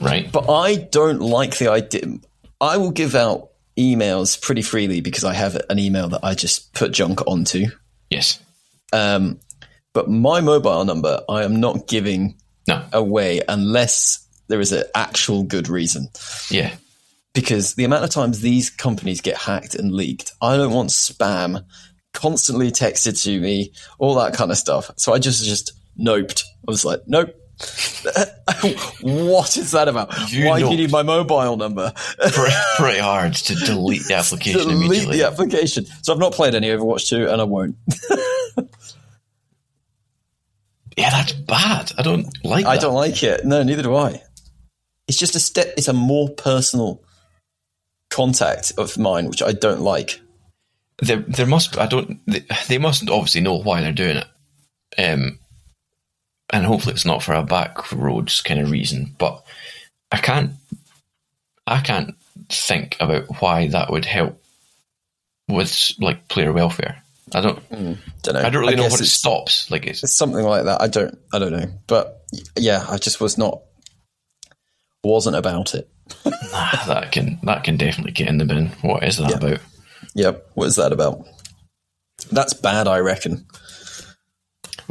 [0.00, 0.30] Right.
[0.30, 2.02] But I don't like the idea.
[2.60, 6.72] I will give out emails pretty freely because I have an email that I just
[6.74, 7.66] put junk onto.
[8.10, 8.38] Yes.
[8.92, 9.38] Um,
[9.92, 12.36] but my mobile number, I am not giving
[12.68, 12.84] No.
[12.92, 16.08] away unless there is an actual good reason.
[16.50, 16.74] Yeah.
[17.34, 21.64] because the amount of times these companies get hacked and leaked, I don't want spam
[22.12, 24.90] constantly texted to me, all that kind of stuff.
[24.98, 26.42] So I just just noped.
[26.68, 27.34] I was like, nope.
[29.02, 30.32] what is that about?
[30.32, 31.92] You Why do you need my mobile number?
[32.18, 35.18] Pretty, pretty hard to delete the application Delete immediately.
[35.18, 35.86] the application.
[36.02, 37.76] So I've not played any Overwatch 2 and I won't.
[40.96, 41.92] Yeah, that's bad.
[41.96, 42.66] I don't like.
[42.66, 42.82] I that.
[42.82, 43.44] don't like it.
[43.44, 44.22] No, neither do I.
[45.08, 45.72] It's just a step.
[45.76, 47.02] It's a more personal
[48.10, 50.20] contact of mine, which I don't like.
[51.00, 51.78] There, there must.
[51.78, 52.20] I don't.
[52.26, 54.26] They, they mustn't obviously know why they're doing it.
[54.98, 55.38] Um,
[56.52, 59.14] and hopefully it's not for a back roads kind of reason.
[59.18, 59.42] But
[60.10, 60.52] I can't.
[61.66, 62.14] I can't
[62.48, 64.42] think about why that would help
[65.48, 67.02] with like player welfare.
[67.34, 67.58] I don't.
[67.60, 67.92] Hmm,
[68.22, 68.40] don't know.
[68.40, 69.70] I don't really know what it stops.
[69.70, 70.82] Like it's it's something like that.
[70.82, 71.18] I don't.
[71.32, 71.66] I don't know.
[71.86, 72.24] But
[72.56, 73.62] yeah, I just was not.
[75.04, 75.88] Wasn't about it.
[76.24, 78.68] nah, that can that can definitely get in the bin.
[78.82, 79.36] What is that Yeah.
[79.36, 79.60] about?
[80.14, 80.50] Yep.
[80.54, 81.26] What is that about?
[82.30, 82.86] That's bad.
[82.86, 83.46] I reckon.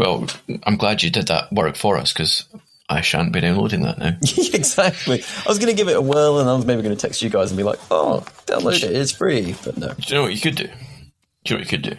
[0.01, 0.25] Well,
[0.63, 2.45] I'm glad you did that work for us because
[2.89, 4.17] I shan't be downloading that now.
[4.53, 5.23] exactly.
[5.23, 7.21] I was going to give it a whirl, and I was maybe going to text
[7.21, 8.95] you guys and be like, "Oh, download it.
[8.95, 10.63] It's free." But no, Do you know what you could do?
[10.65, 11.95] Do you know what you could do?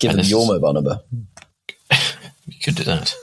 [0.00, 1.00] give And them your is- mobile number.
[2.46, 3.14] You could do that.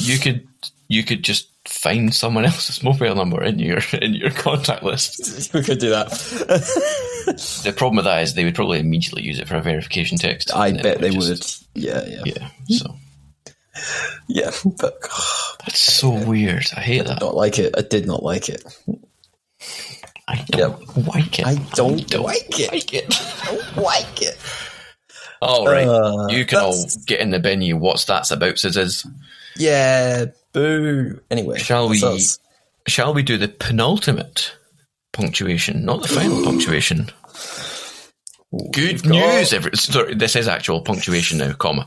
[0.00, 0.46] you could
[0.88, 5.52] you could just find someone else's mobile number in your in your contact list.
[5.54, 6.10] we could do that.
[7.64, 10.54] The problem with that is they would probably immediately use it for a verification text.
[10.54, 11.46] I bet they would.
[11.74, 12.22] Yeah, yeah.
[12.26, 12.48] Yeah.
[12.78, 12.94] So
[14.78, 15.00] But
[15.64, 16.66] that's so weird.
[16.76, 17.20] I hate that.
[17.20, 17.74] not like it.
[17.76, 18.64] I did not like it.
[20.28, 21.46] I don't like it.
[21.46, 22.72] I don't like it.
[22.72, 23.06] like it.
[23.42, 24.38] I don't like it.
[25.42, 25.86] All right.
[25.86, 27.62] Uh, you can all get in the bin.
[27.62, 29.06] You what's that's about, says.
[29.56, 30.26] Yeah.
[30.52, 31.20] Boo.
[31.30, 32.02] Anyway, Shall we?
[32.02, 32.38] us.
[32.86, 34.52] Shall we do the penultimate
[35.12, 37.10] punctuation, not the final punctuation?
[38.52, 41.86] Good we've got- news, every, sorry, this is actual punctuation now, comma.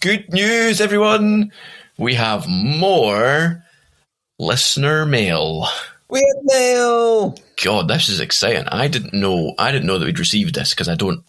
[0.00, 1.52] Good news, everyone!
[1.98, 3.62] We have more
[4.38, 5.66] listener mail.
[6.08, 7.34] We have mail.
[7.62, 8.66] God, this is exciting.
[8.68, 9.52] I didn't know.
[9.58, 11.22] I didn't know that we'd received this because I don't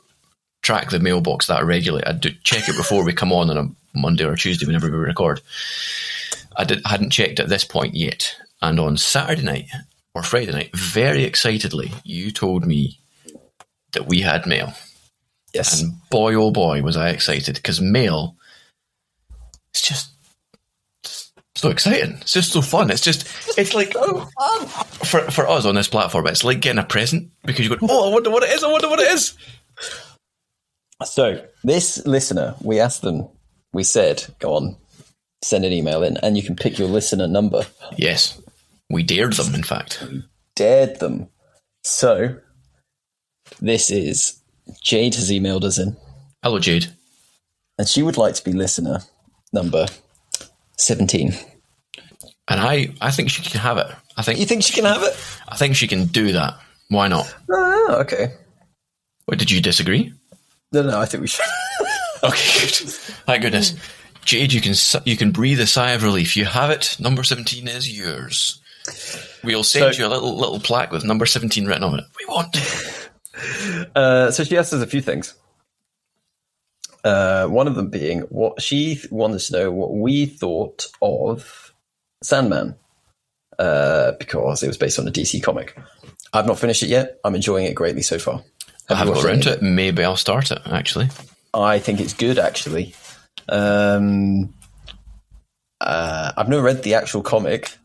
[0.62, 2.06] track the mailbox that regularly.
[2.06, 3.70] I do check it before we come on on a
[4.00, 5.42] Monday or Tuesday whenever we record.
[6.56, 9.66] I did, hadn't checked at this point yet, and on Saturday night
[10.16, 12.99] or Friday night, very excitedly, you told me
[13.94, 14.74] that we had mail,
[15.54, 15.82] Yes.
[15.82, 18.36] and boy oh boy was I excited because mail.
[19.72, 20.12] It's just
[21.56, 22.18] so exciting.
[22.22, 22.90] It's just so fun.
[22.90, 23.28] It's just
[23.58, 27.76] it's like for for us on this platform, it's like getting a present because you
[27.76, 28.64] go, oh, I wonder what it is.
[28.64, 29.36] I wonder what it is.
[31.06, 33.28] So this listener, we asked them.
[33.72, 34.76] We said, "Go on,
[35.44, 37.66] send an email in, and you can pick your listener number."
[37.98, 38.40] Yes,
[38.90, 39.54] we dared them.
[39.56, 40.04] In fact,
[40.56, 41.30] Dared them.
[41.84, 42.36] So
[43.62, 44.40] this is
[44.82, 45.96] Jade has emailed us in,
[46.44, 46.88] hello, Jade.
[47.78, 49.00] and she would like to be listener
[49.54, 49.88] number
[50.78, 51.34] seventeen.
[52.48, 53.88] And I, I think she can have it.
[54.18, 55.16] I think You think think she can have it?
[55.48, 56.56] I think she can do that.
[56.90, 57.34] Why not?
[57.52, 58.34] Oh, okay.
[59.26, 60.12] What did you disagree?
[60.72, 61.46] No, no, I think we should.
[62.22, 62.72] Okay, good.
[63.28, 63.76] Thank goodness.
[64.26, 64.74] Jade, you can
[65.06, 66.36] you can breathe a sigh of relief.
[66.36, 66.98] You have it.
[67.00, 68.60] Number seventeen is yours.
[69.42, 72.06] We'll send So- you a little little plaque with number seventeen written on it.
[72.20, 72.58] We want.
[72.58, 73.09] it.
[73.96, 75.34] Uh, so she asked us a few things.
[77.04, 81.74] Uh, one of them being what she wanted to know what we thought of
[82.22, 82.76] Sandman,
[83.58, 85.78] uh, because it was based on a DC comic.
[86.34, 87.20] I've not finished it yet.
[87.24, 88.44] I'm enjoying it greatly so far.
[88.90, 89.62] I Have you haven't got around to it.
[89.62, 90.60] Maybe I'll start it.
[90.66, 91.10] Actually,
[91.54, 92.94] I think it's good, actually.
[93.48, 94.54] Um,
[95.80, 97.78] uh, I've never read the actual comic,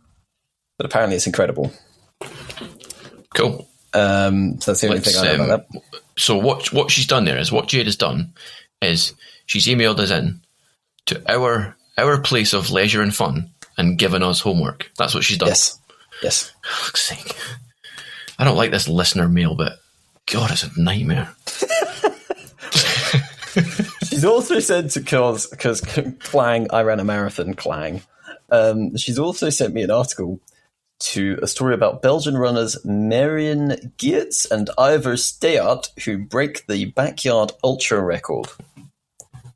[0.77, 1.73] but apparently it's incredible.
[3.35, 3.69] cool.
[3.95, 5.83] Um, so that's the only Let's, thing I know um, about that.
[6.17, 8.35] So what what she's done there is what Jade has done
[8.83, 9.15] is
[9.47, 10.41] she's emailed us in
[11.07, 14.91] to our our place of leisure and fun and given us homework.
[14.97, 15.49] That's what she's done.
[15.49, 15.79] Yes,
[16.23, 16.53] yes.
[16.95, 17.37] Sake.
[18.39, 19.73] I don't like this listener mail bit.
[20.27, 21.35] God, it's a nightmare.
[24.09, 27.55] She's also said to cause because Clang, I ran a marathon.
[27.55, 28.03] Clang.
[28.51, 30.41] Um, she's also sent me an article
[31.01, 37.53] to a story about Belgian runners Marion Geerts and Ivor Steyaert who break the backyard
[37.63, 38.47] ultra record.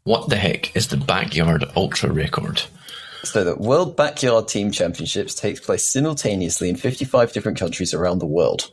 [0.04, 2.62] What the heck is the backyard ultra record?
[3.24, 8.26] So the World Backyard Team Championships takes place simultaneously in 55 different countries around the
[8.26, 8.70] world.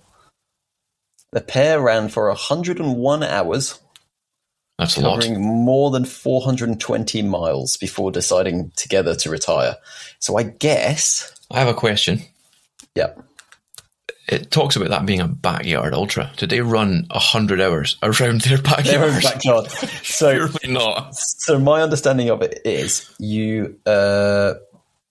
[1.31, 3.79] The pair ran for 101 hours,
[4.77, 5.21] That's a lot.
[5.21, 9.75] covering more than 420 miles before deciding together to retire.
[10.19, 12.21] So I guess, I have a question.
[12.95, 13.13] Yeah,
[14.27, 16.31] It talks about that being a backyard ultra.
[16.37, 19.11] Did they run hundred hours around their backyard?
[19.13, 19.67] their backyard?
[20.03, 21.15] So, Surely not.
[21.15, 23.77] so my understanding of it is you.
[23.85, 24.53] Uh,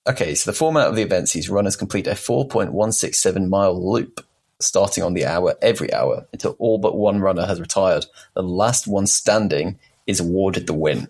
[0.09, 4.25] okay, so the format of the events is runners complete a 4.167 mile loop
[4.61, 8.07] starting on the hour every hour until all but one runner has retired.
[8.35, 11.09] The last one standing is awarded the win.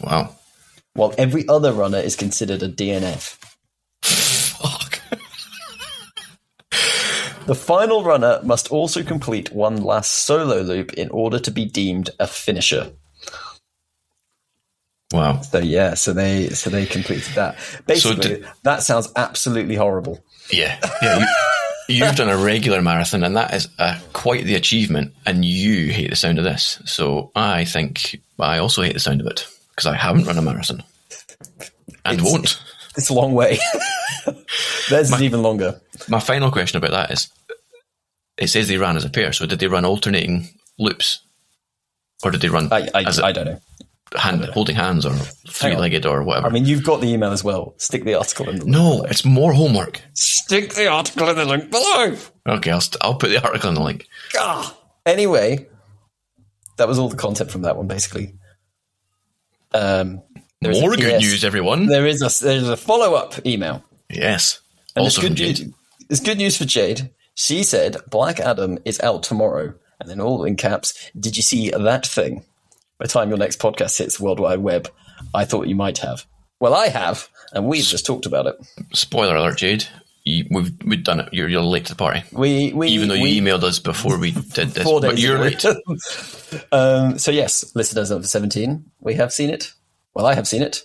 [0.00, 0.34] Wow.
[0.94, 3.38] while every other runner is considered a DNF.
[4.02, 5.00] Fuck.
[7.46, 12.10] The final runner must also complete one last solo loop in order to be deemed
[12.20, 12.92] a finisher.
[15.12, 15.40] Wow.
[15.42, 17.56] So yeah, so they so they completed that.
[17.86, 20.24] Basically, did- that sounds absolutely horrible.
[20.50, 20.78] Yeah.
[21.02, 21.18] Yeah.
[21.18, 21.26] You,
[21.96, 26.10] you've done a regular marathon, and that is uh, quite the achievement, and you hate
[26.10, 26.80] the sound of this.
[26.86, 30.42] So I think I also hate the sound of it because I haven't run a
[30.42, 30.82] marathon
[32.04, 32.62] and It's- won't.
[32.96, 33.58] It's a long way.
[34.90, 35.80] Theirs is even longer.
[36.08, 37.30] My final question about that is
[38.38, 40.48] it says they ran as a pair, so did they run alternating
[40.78, 41.20] loops?
[42.24, 43.60] Or did they run I I, as a I don't know.
[44.16, 45.12] hand, holding hands or
[45.48, 46.46] three legged or whatever?
[46.46, 47.74] I mean, you've got the email as well.
[47.78, 48.74] Stick the article in the link.
[48.76, 50.00] no, it's more homework.
[50.14, 52.16] Stick the article in the link below.
[52.48, 54.06] Okay, I'll, st- I'll put the article in the link.
[54.36, 54.76] Ah.
[55.04, 55.66] Anyway,
[56.76, 58.34] that was all the content from that one, basically.
[59.72, 60.22] Um,
[60.62, 61.86] there's More good news, everyone.
[61.86, 63.84] There is a there's a follow up email.
[64.08, 64.60] yes.
[64.94, 65.64] And also good news.
[66.10, 67.10] It's good news for Jade.
[67.34, 71.10] She said Black Adam is out tomorrow, and then all in caps.
[71.18, 72.44] Did you see that thing?
[72.98, 74.90] By the time your next podcast hits the World Wide Web,
[75.34, 76.26] I thought you might have.
[76.60, 78.56] Well, I have, and we've just talked about it.
[78.92, 79.86] Spoiler alert, Jade.
[80.24, 81.30] You, we've we've done it.
[81.32, 82.22] You're, you're late to the party.
[82.30, 85.64] We, we Even though you we, emailed us before we did this, but you're late.
[86.72, 89.72] um, so yes, listeners of seventeen, we have seen it.
[90.14, 90.82] Well, I have seen it,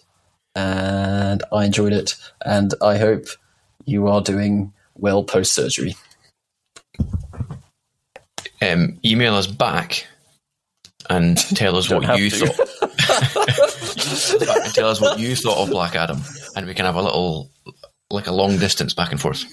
[0.55, 3.25] and I enjoyed it, and I hope
[3.85, 5.95] you are doing well post surgery.
[8.61, 10.07] Um, email us back
[11.09, 12.47] and tell us what you to.
[12.47, 12.67] thought.
[14.65, 16.21] and tell us what you thought of Black Adam,
[16.55, 17.51] and we can have a little,
[18.09, 19.43] like a long distance back and forth.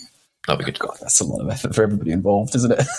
[0.46, 0.78] That'd be good.
[0.78, 2.86] God, That's a lot of effort for everybody involved, isn't it?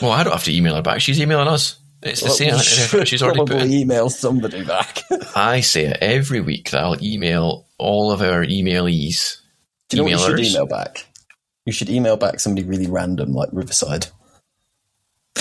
[0.00, 1.00] Well, I don't have to email her back.
[1.00, 1.74] She's emailing us.
[2.02, 2.58] It's the same.
[2.58, 3.72] Should She's already probably in.
[3.72, 5.02] email somebody back.
[5.36, 9.40] I say it every week that I'll email all of our emailees.
[9.88, 11.06] Do you know what you should email back?
[11.64, 14.06] You should email back somebody really random, like Riverside.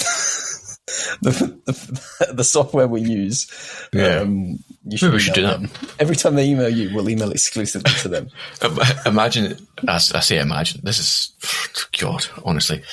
[1.21, 3.47] the, the, the software we use.
[3.93, 4.19] Yeah.
[4.19, 5.95] Um, you should Maybe we should do that.
[5.99, 8.29] Every time they email you, we'll email exclusively to them.
[9.05, 9.57] Imagine,
[9.87, 10.81] I say imagine.
[10.83, 12.83] This is God, honestly.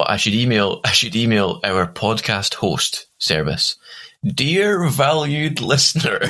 [0.00, 0.80] But I should email.
[0.82, 3.76] I should email our podcast host service.
[4.24, 6.20] Dear valued listener,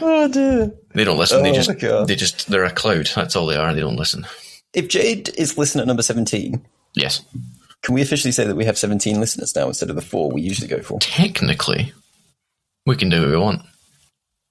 [0.00, 0.72] oh dear.
[0.92, 1.44] they don't listen.
[1.44, 2.08] they Oh, just God.
[2.08, 3.08] they just they're a cloud.
[3.14, 3.72] That's all they are.
[3.72, 4.26] They don't listen.
[4.72, 7.22] If Jade is listener number 17, Yes,
[7.82, 10.40] can we officially say that we have 17 listeners now instead of the four we
[10.42, 10.98] usually go for?
[10.98, 11.92] technically,
[12.86, 13.62] we can do what we want.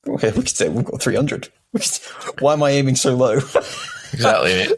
[0.07, 1.49] Okay, we could say we've got 300.
[2.39, 3.39] Why am I aiming so low?
[4.13, 4.67] Exactly.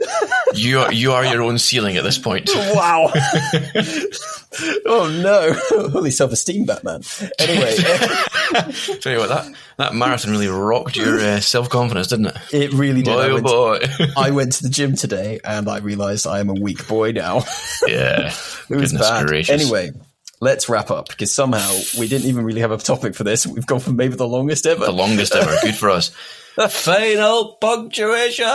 [0.53, 2.49] you are you are your own ceiling at this point.
[2.77, 3.11] Wow.
[4.85, 5.53] oh no.
[5.89, 7.01] Holy self esteem, Batman.
[7.39, 7.75] Anyway,
[9.01, 12.37] Tell you what, that that marathon really rocked your uh, self confidence, didn't it?
[12.51, 13.13] it really did.
[13.13, 13.79] Boy, I oh went, boy.
[14.17, 17.43] I went to the gym today and I realized I am a weak boy now.
[17.87, 18.33] yeah.
[18.69, 19.27] It was bad.
[19.27, 19.61] gracious.
[19.61, 19.91] Anyway,
[20.39, 23.47] let's wrap up because somehow we didn't even really have a topic for this.
[23.47, 24.85] We've gone for maybe the longest ever.
[24.85, 25.55] the longest ever.
[25.61, 26.11] Good for us.
[26.55, 28.45] The final punctuation.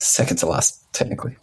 [0.00, 1.36] Second to last, technically.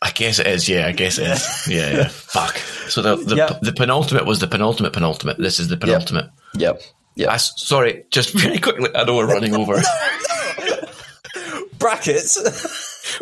[0.00, 0.68] I guess it is.
[0.68, 1.66] Yeah, I guess it is.
[1.68, 2.08] Yeah, yeah.
[2.08, 2.56] Fuck.
[2.88, 3.58] So the the, Yeah.
[3.62, 5.38] the penultimate was the penultimate penultimate.
[5.38, 6.30] This is the penultimate.
[6.56, 6.80] Yep.
[7.16, 7.28] Yep.
[7.28, 8.90] I sorry, just very quickly.
[8.94, 9.80] I know we're running over.
[11.78, 12.38] Brackets.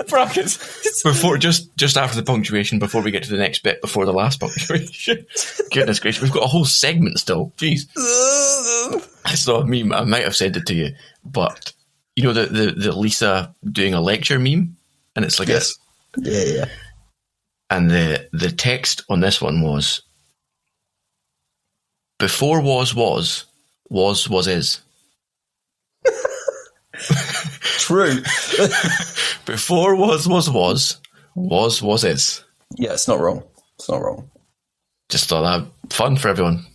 [0.08, 2.78] Brackets before just just after the punctuation.
[2.78, 3.80] Before we get to the next bit.
[3.80, 5.26] Before the last punctuation.
[5.72, 7.52] Goodness gracious, we've got a whole segment still.
[7.56, 7.82] Jeez.
[9.24, 9.92] I saw a meme.
[9.92, 10.94] I might have said it to you,
[11.24, 11.72] but
[12.20, 14.76] you know the the, the Lisa doing a lecture meme,
[15.16, 15.78] and it's like yes.
[16.18, 16.64] Yeah, yeah.
[17.70, 20.02] and the the text on this one was
[22.18, 23.46] before was was
[23.88, 24.80] was was is
[27.78, 28.16] True.
[29.46, 30.98] before was was was
[31.34, 32.44] was was is
[32.76, 33.42] yeah, it's not wrong.
[33.78, 34.30] It's not wrong.
[35.08, 36.66] just thought that fun for everyone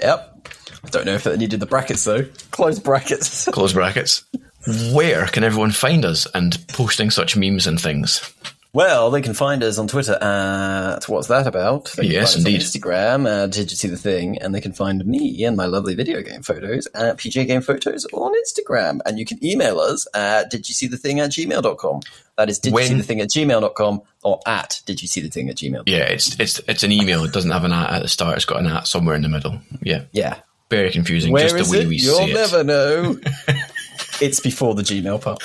[0.00, 0.48] Yep.
[0.82, 2.24] I don't know if it needed the brackets though.
[2.52, 3.44] Close brackets.
[3.52, 4.24] close brackets
[4.92, 8.32] where can everyone find us and posting such memes and things
[8.72, 11.92] Well, they can find us on Twitter at What's That About?
[11.96, 12.56] They Yes, indeed.
[12.56, 14.36] On Instagram at Did You See the Thing?
[14.38, 18.04] And they can find me and my lovely video game photos at PJ Game Photos
[18.12, 18.98] on Instagram.
[19.06, 22.00] And you can email us at Did You See the Thing at gmail.com.
[22.36, 25.28] That is Did You See the Thing at gmail.com or at Did You See the
[25.30, 25.84] Thing at gmail.
[25.86, 28.44] yeah it's it's it's an email it doesn't have an at at the start it's
[28.44, 30.38] got an at somewhere in the middle yeah Yeah.
[30.68, 32.10] very confusing Where just the way we see it?
[32.10, 33.20] we You'll say it never know.
[34.20, 35.40] it's before the Gmail part.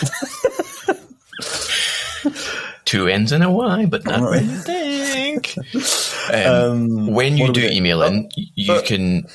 [2.85, 4.43] two ends and a y but not Alright.
[4.67, 5.55] really wink.
[6.31, 7.73] Um, when you do do we do?
[7.73, 9.25] email in, you uh, can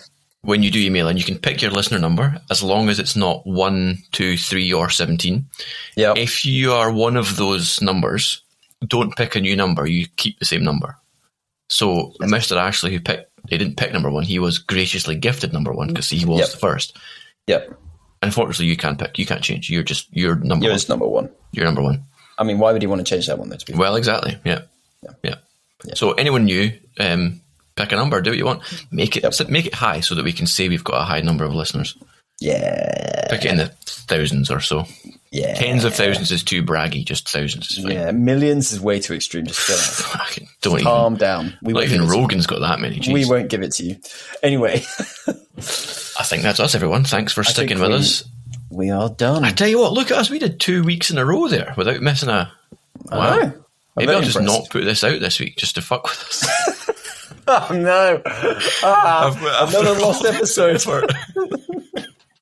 [0.43, 3.17] when you do email in, you can pick your listener number as long as it's
[3.17, 5.49] not one, two, three, or seventeen.
[5.97, 6.15] Yeah.
[6.17, 8.45] If you are one of those numbers,
[8.87, 9.89] don't pick a new number.
[9.89, 10.97] You keep the same number.
[11.69, 12.57] So Mr.
[12.57, 14.23] Ashley, who picked, he didn't pick number one.
[14.23, 16.51] He was graciously gifted number one because he was Yep.
[16.51, 16.97] the first.
[17.49, 17.77] Yep.
[18.25, 19.19] Unfortunately, you can't pick.
[19.19, 19.71] You can't change.
[19.71, 20.81] You're just you're number You're one.
[20.89, 21.31] number one.
[21.53, 22.05] You're number one.
[22.39, 23.57] I mean, why would you want to change that one though?
[23.57, 24.37] To be Well, exactly.
[24.45, 24.63] Yeah.
[25.23, 25.35] Yeah.
[25.85, 25.95] yeah.
[25.95, 27.41] So anyone new, um,
[27.77, 28.21] pick a number.
[28.21, 28.63] Do what you want.
[28.91, 29.49] Make it Yep.
[29.51, 31.97] make it high so that we can say we've got a high number of listeners.
[32.41, 34.87] yeah, Pick it in the thousands or so.
[35.31, 37.05] yeah, Tens of thousands is too braggy.
[37.05, 37.93] Just thousands is fine.
[37.93, 38.11] yeah.
[38.11, 39.47] Millions is way too extreme.
[39.47, 39.77] Just chill
[40.21, 40.39] out.
[40.63, 40.85] Don't even.
[40.85, 41.57] calm down.
[41.63, 42.21] We Not won't even give it to you.
[42.23, 43.01] Rogan's got that many.
[43.13, 43.97] We won't give it to you.
[44.43, 44.83] Anyway,
[45.57, 47.05] I think that's us, everyone.
[47.05, 48.25] Thanks for sticking with we- us.
[48.71, 49.45] we are done.
[49.45, 50.31] I tell you what, look at us.
[50.31, 52.53] We did two weeks in a row there without missing a.
[53.11, 53.41] Wow.
[53.41, 53.55] I'm
[53.97, 54.61] Maybe I'll just impressed.
[54.63, 56.81] not put this out this week just to fuck with us.
[57.47, 58.23] Oh no!
[58.83, 60.83] Ah, another lost episode.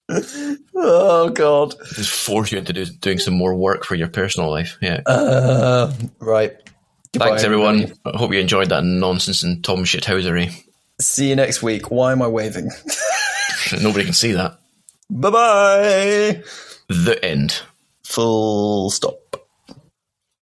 [0.76, 1.74] oh god.
[1.94, 4.78] just force you into do, doing some more work for your personal life.
[4.80, 5.00] Yeah.
[5.04, 6.52] Uh, right.
[7.12, 7.82] Goodbye, Thanks, everyone.
[7.82, 8.00] everybody.
[8.14, 10.52] I hope you enjoyed that nonsense and Tom shithousery.
[11.02, 11.90] See you next week.
[11.90, 12.70] Why am I waving?
[13.82, 14.58] Nobody can see that.
[15.10, 16.42] bye bye.
[16.88, 17.60] The end.
[18.04, 19.21] Full stop.